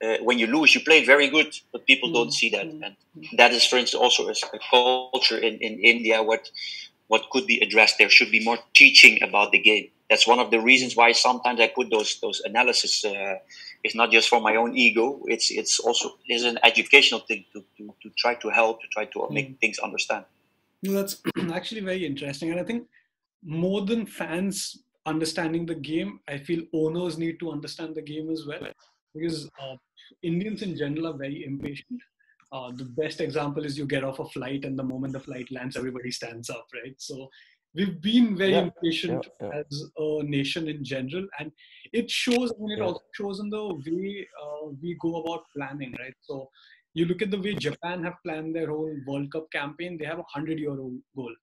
[0.02, 2.14] uh, when you lose, you play very good, but people mm-hmm.
[2.14, 2.66] don't see that.
[2.66, 2.82] Mm-hmm.
[2.82, 2.96] And
[3.36, 6.22] that is, for instance, also a, a culture in, in India.
[6.22, 6.50] What
[7.08, 7.98] what could be addressed?
[7.98, 9.88] There should be more teaching about the game.
[10.08, 13.04] That's one of the reasons why sometimes I put those those analysis.
[13.04, 13.36] Uh,
[13.84, 15.22] it's not just for my own ego.
[15.26, 19.04] It's it's also is an educational thing to, to, to try to help to try
[19.06, 19.34] to mm-hmm.
[19.34, 20.24] make things understand.
[20.82, 21.22] No, that's
[21.52, 22.50] actually very interesting.
[22.50, 22.86] And I think
[23.42, 26.20] more than fans understanding the game.
[26.28, 28.66] I feel owners need to understand the game as well
[29.14, 29.76] because uh,
[30.22, 32.00] Indians in general are very impatient.
[32.52, 35.50] Uh, the best example is you get off a flight, and the moment the flight
[35.50, 36.94] lands, everybody stands up, right?
[36.98, 37.30] So
[37.74, 39.62] we've been very yeah, impatient yeah, yeah.
[39.70, 41.50] as a nation in general, and
[41.94, 42.52] it shows.
[42.52, 46.14] I mean, it also shows in the way uh, we go about planning, right?
[46.20, 46.50] So
[46.95, 50.18] you look at the way Japan have planned their whole World Cup campaign; they have
[50.18, 51.34] a hundred-year-old goal,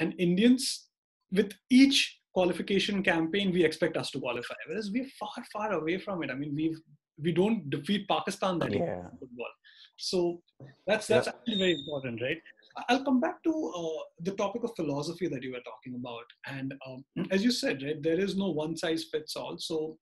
[0.00, 0.88] and Indians,
[1.32, 6.22] with each qualification campaign, we expect us to qualify, whereas we're far, far away from
[6.22, 6.30] it.
[6.30, 6.78] I mean, we've
[7.20, 9.02] we don't defeat Pakistan that yeah.
[9.18, 9.52] football.
[9.96, 10.40] So
[10.86, 11.32] that's that's yeah.
[11.34, 12.40] actually very important, right?
[12.88, 16.74] I'll come back to uh, the topic of philosophy that you were talking about, and
[16.86, 19.58] um, as you said, right, there is no one size fits all.
[19.58, 19.98] So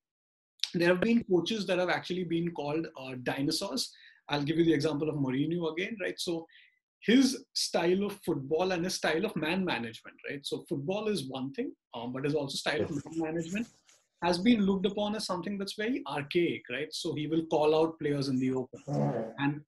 [0.75, 3.93] there have been coaches that have actually been called uh, dinosaurs.
[4.29, 6.19] I'll give you the example of Mourinho again, right?
[6.19, 6.47] So
[7.01, 10.45] his style of football and his style of man management, right?
[10.45, 13.67] So football is one thing, um, but his also style of man management
[14.23, 16.93] has been looked upon as something that's very archaic, right?
[16.93, 18.83] So he will call out players in the open,
[19.39, 19.61] and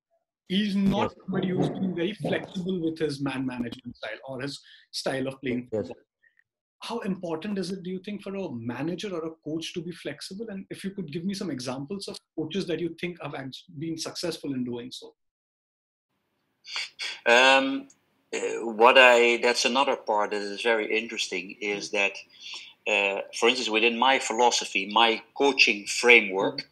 [0.48, 1.14] he's not yes.
[1.22, 4.58] somebody who's been very flexible with his man management style or his
[4.90, 5.90] style of playing yes.
[6.80, 9.90] How important is it, do you think, for a manager or a coach to be
[9.90, 10.46] flexible?
[10.48, 13.34] And if you could give me some examples of coaches that you think have
[13.78, 15.14] been successful in doing so.
[17.26, 17.88] Um,
[18.34, 22.12] uh, what I that's another part that is very interesting is that,
[22.86, 26.68] uh, for instance, within my philosophy, my coaching framework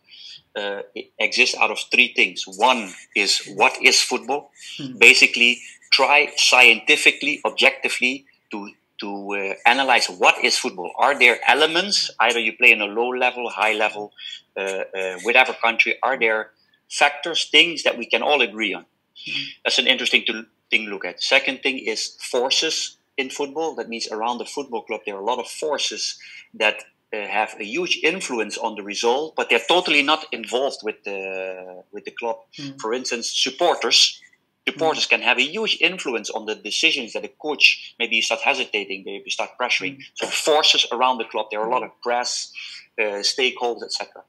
[0.54, 0.82] uh,
[1.18, 2.44] exists out of three things.
[2.46, 4.50] One is what is football?
[4.78, 4.98] Hmm.
[4.98, 8.70] Basically, try scientifically, objectively to
[9.00, 10.92] to uh, analyze what is football.
[10.98, 12.10] Are there elements?
[12.20, 14.12] Either you play in a low level, high level,
[14.56, 14.60] uh,
[14.96, 15.96] uh whatever country.
[16.02, 16.50] Are there
[16.88, 18.84] factors, things that we can all agree on?
[19.24, 19.42] Hmm.
[19.64, 21.22] That's an interesting to, thing to look at.
[21.22, 23.74] Second thing is forces in football.
[23.74, 26.18] That means around the football club there are a lot of forces
[26.54, 31.02] that uh, have a huge influence on the result, but they're totally not involved with
[31.04, 32.36] the with the club.
[32.58, 32.80] Mm.
[32.80, 34.20] For instance, supporters
[34.68, 35.10] supporters mm.
[35.10, 39.02] can have a huge influence on the decisions that a coach maybe you start hesitating,
[39.04, 39.96] maybe start pressuring.
[39.96, 40.02] Mm.
[40.14, 42.52] So forces around the club, there are a lot of press,
[42.98, 44.22] uh, stakeholders, etc.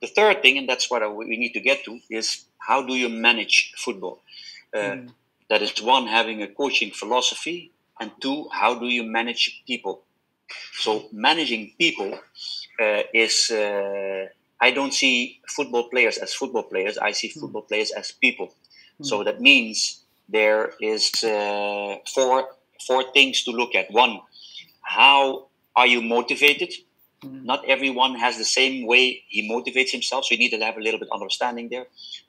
[0.00, 3.08] The third thing, and that's what we need to get to, is how do you
[3.08, 4.20] manage football?
[4.74, 5.08] Uh, mm.
[5.48, 10.02] That is one, having a coaching philosophy, and two, how do you manage people?
[10.72, 12.18] So managing people
[12.80, 14.26] uh, is uh,
[14.60, 16.98] I don't see football players as football players.
[16.98, 17.68] I see football mm.
[17.68, 18.54] players as people.
[19.00, 19.06] Mm.
[19.06, 22.48] So that means there is uh, four
[22.86, 23.90] four things to look at.
[23.90, 24.20] One,
[24.82, 26.72] how are you motivated?
[27.24, 27.44] Mm.
[27.44, 30.80] Not everyone has the same way he motivates himself, so you need to have a
[30.80, 31.86] little bit understanding there.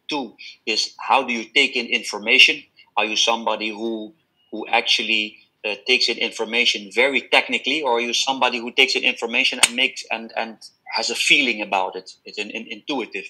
[0.07, 2.63] Two is how do you take in information?
[2.97, 4.13] Are you somebody who
[4.51, 9.03] who actually uh, takes in information very technically, or are you somebody who takes in
[9.03, 10.57] information and makes and and
[10.95, 12.11] has a feeling about it?
[12.25, 13.25] It's an, an intuitive.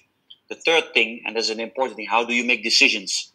[0.49, 3.31] The third thing, and that's an important thing, how do you make decisions?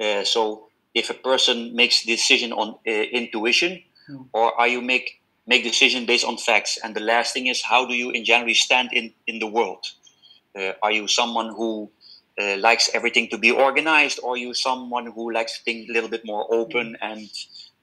[0.00, 4.22] Uh, so if a person makes decision on uh, intuition, hmm.
[4.32, 6.78] or are you make make decision based on facts?
[6.82, 9.84] And the last thing is how do you in generally stand in in the world?
[10.56, 11.90] Uh, are you someone who
[12.40, 16.08] uh, likes everything to be organized, or are you someone who likes things a little
[16.08, 17.12] bit more open hmm.
[17.12, 17.28] and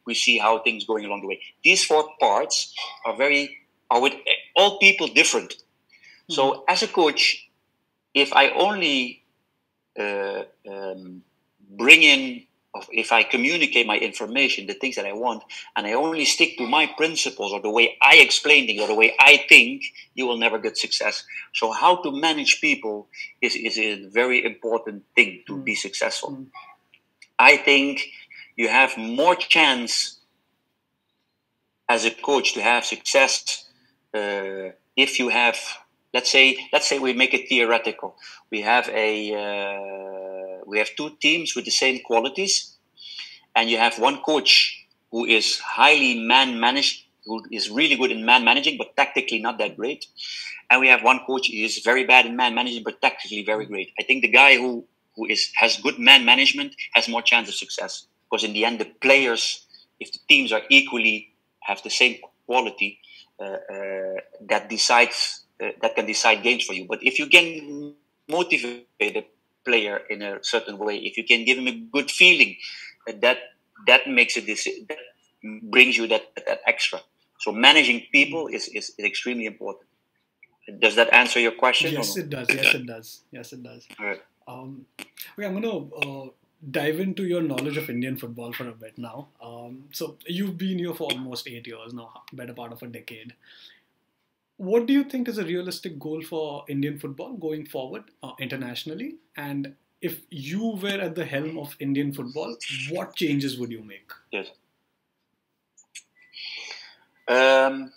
[0.06, 1.40] we see how things going along the way.
[1.64, 2.74] These four parts
[3.06, 3.58] are very
[3.90, 4.14] are with
[4.56, 5.52] all people different.
[5.52, 6.34] Mm-hmm.
[6.34, 7.50] So as a coach,
[8.14, 9.24] if I only
[9.98, 11.24] uh, um,
[11.70, 12.44] bring in,
[12.92, 15.44] if I communicate my information, the things that I want,
[15.76, 18.96] and I only stick to my principles or the way I explain things or the
[18.96, 19.84] way I think,
[20.16, 21.24] you will never get success.
[21.54, 23.08] So how to manage people
[23.42, 25.64] is, is a very important thing to mm-hmm.
[25.64, 26.32] be successful.
[26.32, 26.44] Mm-hmm.
[27.40, 28.06] I think
[28.56, 30.20] you have more chance
[31.90, 33.66] as a coach to have success
[34.14, 35.58] uh, if you have
[36.14, 38.16] let's say let's say we make it theoretical.
[38.52, 39.12] We have a
[39.44, 42.76] uh, we have two teams with the same qualities
[43.56, 48.26] and you have one coach who is highly man managed who is really good in
[48.26, 50.06] man managing but tactically not that great.
[50.70, 53.66] And we have one coach who is very bad in man managing but tactically very
[53.66, 53.92] great.
[54.00, 54.86] I think the guy who
[55.16, 58.80] who is has good man management has more chance of success because in the end,
[58.80, 59.66] the players,
[60.00, 63.00] if the teams are equally have the same quality,
[63.40, 64.16] uh, uh,
[64.50, 66.86] that decides uh, that can decide games for you.
[66.88, 67.94] But if you can
[68.28, 69.26] motivate a
[69.66, 72.58] player in a certain way, if you can give him a good feeling,
[73.08, 73.38] uh, that
[73.88, 74.98] that makes it this that
[75.64, 77.00] brings you that that extra.
[77.40, 79.88] So managing people is, is, is extremely important.
[80.80, 81.92] Does that answer your question?
[81.92, 82.48] Yes, it does.
[82.54, 83.22] Yes, it does.
[83.32, 83.88] Yes, it does.
[84.00, 84.22] All right.
[84.48, 84.86] Um,
[85.34, 86.30] okay, I'm gonna uh,
[86.70, 89.30] dive into your knowledge of Indian football for a bit now.
[89.42, 93.34] Um, so you've been here for almost eight years now, better part of a decade.
[94.62, 99.16] What do you think is a realistic goal for Indian football going forward uh, internationally?
[99.36, 102.56] And if you were at the helm of Indian football,
[102.92, 104.12] what changes would you make?
[104.32, 104.52] Yes.
[107.28, 107.92] Um,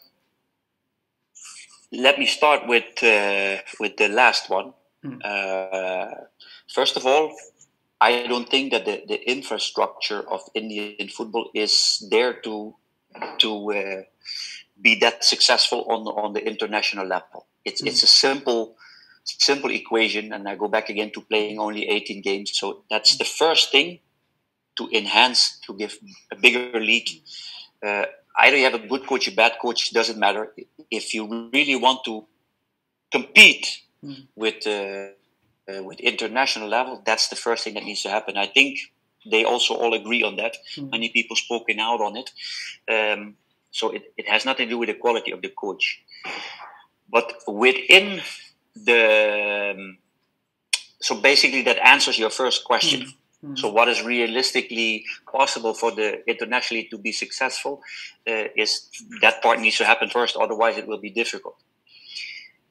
[1.93, 4.73] let me start with uh, with the last one.
[5.03, 5.19] Hmm.
[5.23, 6.15] Uh,
[6.73, 7.37] first of all,
[8.01, 12.75] I don't think that the, the infrastructure of Indian football is there to
[13.39, 14.03] to uh,
[14.85, 17.47] be that successful on on the international level.
[17.65, 17.89] It's mm.
[17.89, 18.77] it's a simple
[19.25, 22.51] simple equation, and I go back again to playing only 18 games.
[22.55, 24.01] So that's the first thing
[24.77, 25.99] to enhance to give
[26.31, 27.09] a bigger league.
[27.83, 28.05] Uh,
[28.39, 30.53] either you have a good coach, a bad coach, doesn't matter.
[30.91, 32.27] If you really want to
[33.11, 33.67] compete
[34.05, 34.27] mm.
[34.37, 35.09] with uh,
[35.71, 38.37] uh, with international level, that's the first thing that needs to happen.
[38.37, 38.79] I think
[39.31, 40.57] they also all agree on that.
[40.77, 40.91] Mm.
[40.91, 42.29] Many people spoken out on it.
[42.95, 43.37] Um,
[43.75, 46.01] so it, it has nothing to do with the quality of the coach.
[47.11, 48.23] But within
[48.77, 49.75] the.
[49.75, 49.99] Um,
[51.01, 53.13] so basically, that answers your first question.
[53.45, 53.59] Mm.
[53.59, 57.83] So, what is realistically possible for the internationally to be successful
[58.29, 58.89] uh, is
[59.21, 61.57] that part needs to happen first, otherwise, it will be difficult.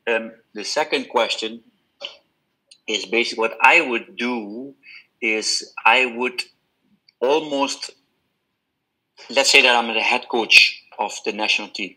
[0.08, 1.64] Um, the second question
[2.88, 4.74] is basically what I would do
[5.22, 6.42] is I would
[7.20, 7.92] almost
[9.30, 11.96] let's say that I'm the head coach of the national team.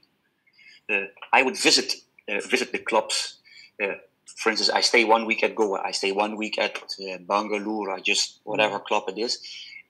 [0.90, 1.94] Uh, I would visit
[2.28, 3.38] uh, visit the clubs.
[3.82, 3.94] Uh,
[4.36, 5.80] for instance, I stay one week at Goa.
[5.84, 7.90] I stay one week at uh, Bangalore.
[7.90, 9.38] I just whatever club it is,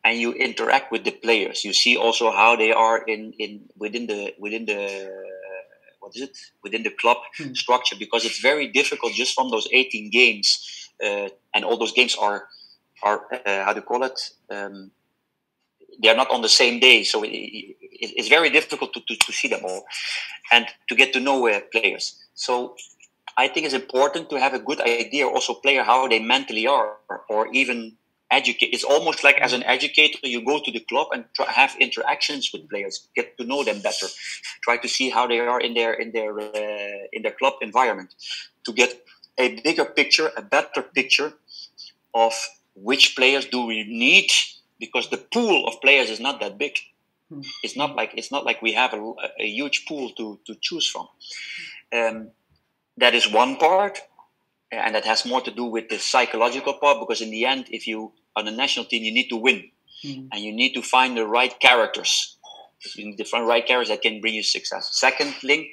[0.04, 1.64] and you interact with the players.
[1.64, 5.10] You see also how they are in in within the within the
[6.00, 7.52] what is it within the club hmm.
[7.52, 12.14] structure because it's very difficult just from those 18 games uh, and all those games
[12.14, 12.46] are
[13.02, 14.18] are uh, how do you call it?
[14.50, 14.90] Um,
[16.02, 19.32] they are not on the same day, so it, it's very difficult to, to, to,
[19.32, 19.84] see them all
[20.52, 22.16] and to get to know uh, players.
[22.34, 22.76] So
[23.36, 26.96] I think it's important to have a good idea also player how they mentally are,
[27.28, 27.96] or even
[28.30, 28.70] educate.
[28.72, 32.50] It's almost like as an educator, you go to the club and try, have interactions
[32.52, 34.06] with players, get to know them better,
[34.62, 38.14] try to see how they are in their in their uh, in their club environment,
[38.64, 39.02] to get
[39.38, 41.34] a bigger picture, a better picture
[42.14, 42.32] of
[42.74, 44.30] which players do we need
[44.78, 46.76] because the pool of players is not that big.
[47.28, 47.40] Hmm.
[47.62, 50.86] It's not like it's not like we have a, a huge pool to, to choose
[50.86, 51.08] from.
[51.92, 52.30] Um,
[52.96, 54.00] that is one part,
[54.70, 57.86] and that has more to do with the psychological part because in the end, if
[57.86, 59.70] you on a national team, you need to win,
[60.04, 60.28] mm.
[60.30, 62.36] and you need to find the right characters.
[62.94, 64.90] You need to find the right characters that can bring you success.
[64.92, 65.72] Second thing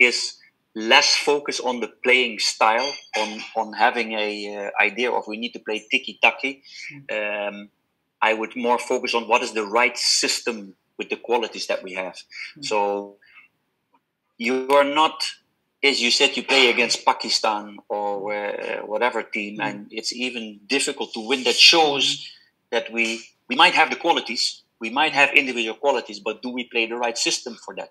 [0.00, 0.38] is
[0.74, 5.52] less focus on the playing style, on on having a uh, idea of we need
[5.52, 6.62] to play tiki taki.
[7.12, 7.70] Um,
[8.20, 11.94] I would more focus on what is the right system with the qualities that we
[11.94, 12.16] have.
[12.58, 12.64] Mm.
[12.64, 13.16] So
[14.36, 15.24] you are not,
[15.82, 19.64] as you said, you play against Pakistan or uh, whatever team, mm.
[19.64, 21.44] and it's even difficult to win.
[21.44, 22.26] That shows mm.
[22.70, 26.64] that we we might have the qualities, we might have individual qualities, but do we
[26.64, 27.90] play the right system for that?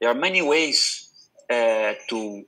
[0.00, 1.08] There are many ways
[1.50, 2.44] uh, to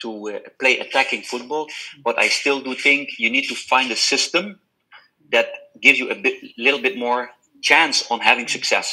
[0.00, 1.66] to uh, play attacking football,
[2.02, 4.60] but I still do think you need to find a system
[5.32, 5.48] that
[5.80, 7.30] gives you a bit, little bit more
[7.70, 8.88] chance on having success.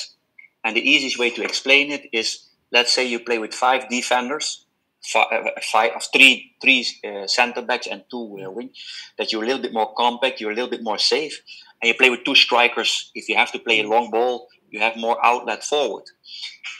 [0.64, 2.28] And the easiest way to explain it is,
[2.72, 4.66] let's say you play with five defenders,
[5.04, 8.70] five, uh, three uh, center backs and two uh, wing,
[9.18, 11.42] that you're a little bit more compact, you're a little bit more safe,
[11.82, 13.12] and you play with two strikers.
[13.16, 16.06] If you have to play a long ball, you have more outlet forward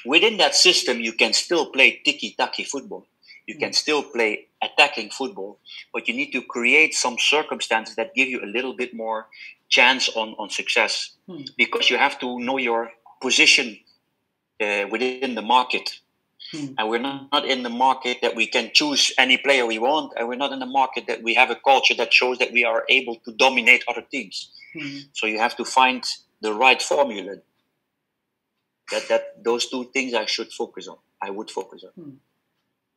[0.06, 3.06] within that system, you can still play tiki taki football.
[3.48, 5.60] You can still play attacking football,
[5.94, 9.28] but you need to create some circumstances that give you a little bit more
[9.72, 11.42] chance on, on success hmm.
[11.58, 12.92] because you have to know your
[13.22, 13.78] position
[14.62, 15.90] uh, within the market.
[16.52, 16.74] Hmm.
[16.78, 20.14] And we're not, not in the market that we can choose any player we want,
[20.18, 22.64] and we're not in the market that we have a culture that shows that we
[22.66, 24.52] are able to dominate other teams.
[24.74, 24.98] Hmm.
[25.14, 26.04] So you have to find
[26.42, 27.38] the right formula
[28.92, 30.98] that that those two things I should focus on.
[31.22, 32.18] I would focus on.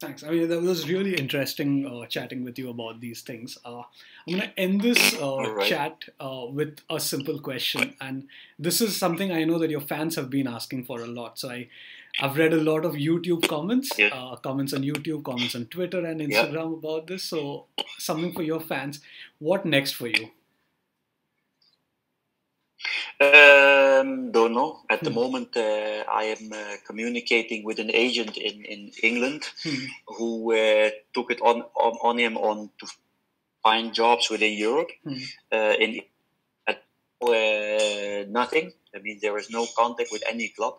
[0.00, 0.24] Thanks.
[0.24, 3.56] I mean, that was really interesting uh, chatting with you about these things.
[3.64, 3.82] Uh,
[4.26, 5.66] I'm going to end this uh, right.
[5.66, 8.26] chat uh, with a simple question, and
[8.58, 11.38] this is something I know that your fans have been asking for a lot.
[11.38, 11.68] So I,
[12.20, 14.08] I've read a lot of YouTube comments, yeah.
[14.08, 16.78] Uh, comments on YouTube, comments on Twitter and Instagram yeah.
[16.78, 17.22] about this.
[17.22, 17.66] So
[17.98, 19.00] something for your fans.
[19.38, 20.30] What next for you?
[23.20, 24.80] Um, don't know.
[24.90, 25.16] At the hmm.
[25.16, 29.84] moment, uh, I am uh, communicating with an agent in, in England hmm.
[30.06, 32.86] who uh, took it on, on, on him on to
[33.62, 34.90] find jobs within Europe.
[35.52, 36.00] Uh, in
[36.68, 38.70] uh, nothing.
[38.92, 40.74] That means there is no contact with any club.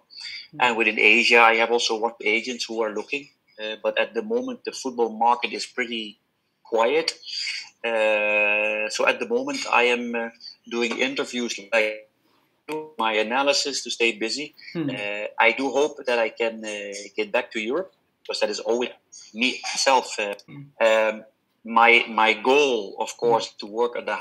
[0.52, 0.58] Hmm.
[0.62, 3.30] And within Asia, I have also with agents who are looking.
[3.60, 6.20] uh, but at the moment the football market is pretty
[6.64, 7.14] quiet.
[7.84, 10.30] Uh, so at the moment I am uh,
[10.70, 12.10] doing interviews like
[12.98, 14.56] my analysis to stay busy.
[14.74, 14.90] Hmm.
[14.90, 16.64] Uh, I do hope that I can
[17.16, 18.90] get back to Europe because that is always
[19.34, 20.16] me myself.
[20.18, 20.64] Hmm.
[20.82, 21.24] Um,
[21.64, 24.18] my my goal, of course, to work at the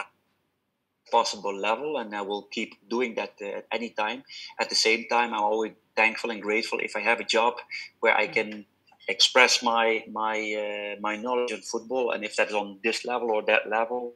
[1.10, 4.24] possible level, and I will keep doing that uh, at any time.
[4.58, 7.54] At the same time, I'm always thankful and grateful if I have a job
[8.00, 8.66] where I can
[9.08, 13.42] express my my uh, my knowledge in football, and if that's on this level or
[13.42, 14.14] that level,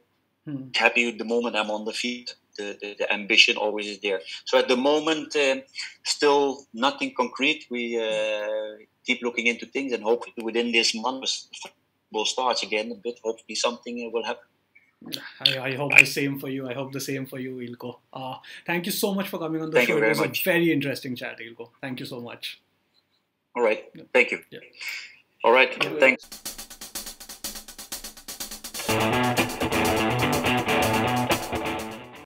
[0.51, 0.69] hmm.
[0.75, 2.35] happy with the moment I'm on the field.
[2.57, 4.19] The, the, the, ambition always is there.
[4.43, 5.61] So at the moment, uh,
[6.03, 7.65] still nothing concrete.
[7.69, 11.29] We uh, keep looking into things, and hopefully within this month,
[11.61, 13.19] football starts again a bit.
[13.23, 14.43] Hopefully something will happen.
[15.39, 16.67] I, I, hope the same for you.
[16.69, 17.99] I hope the same for you, Eelco.
[18.11, 18.35] Uh,
[18.65, 19.97] thank you so much for coming on the thank show.
[19.97, 20.41] it was much.
[20.41, 21.69] a very interesting chat, Eelco.
[21.79, 22.61] Thank you so much.
[23.55, 23.85] All right.
[24.13, 24.39] Thank you.
[24.51, 24.59] Yeah.
[25.43, 25.71] All right.
[25.99, 26.57] Thanks.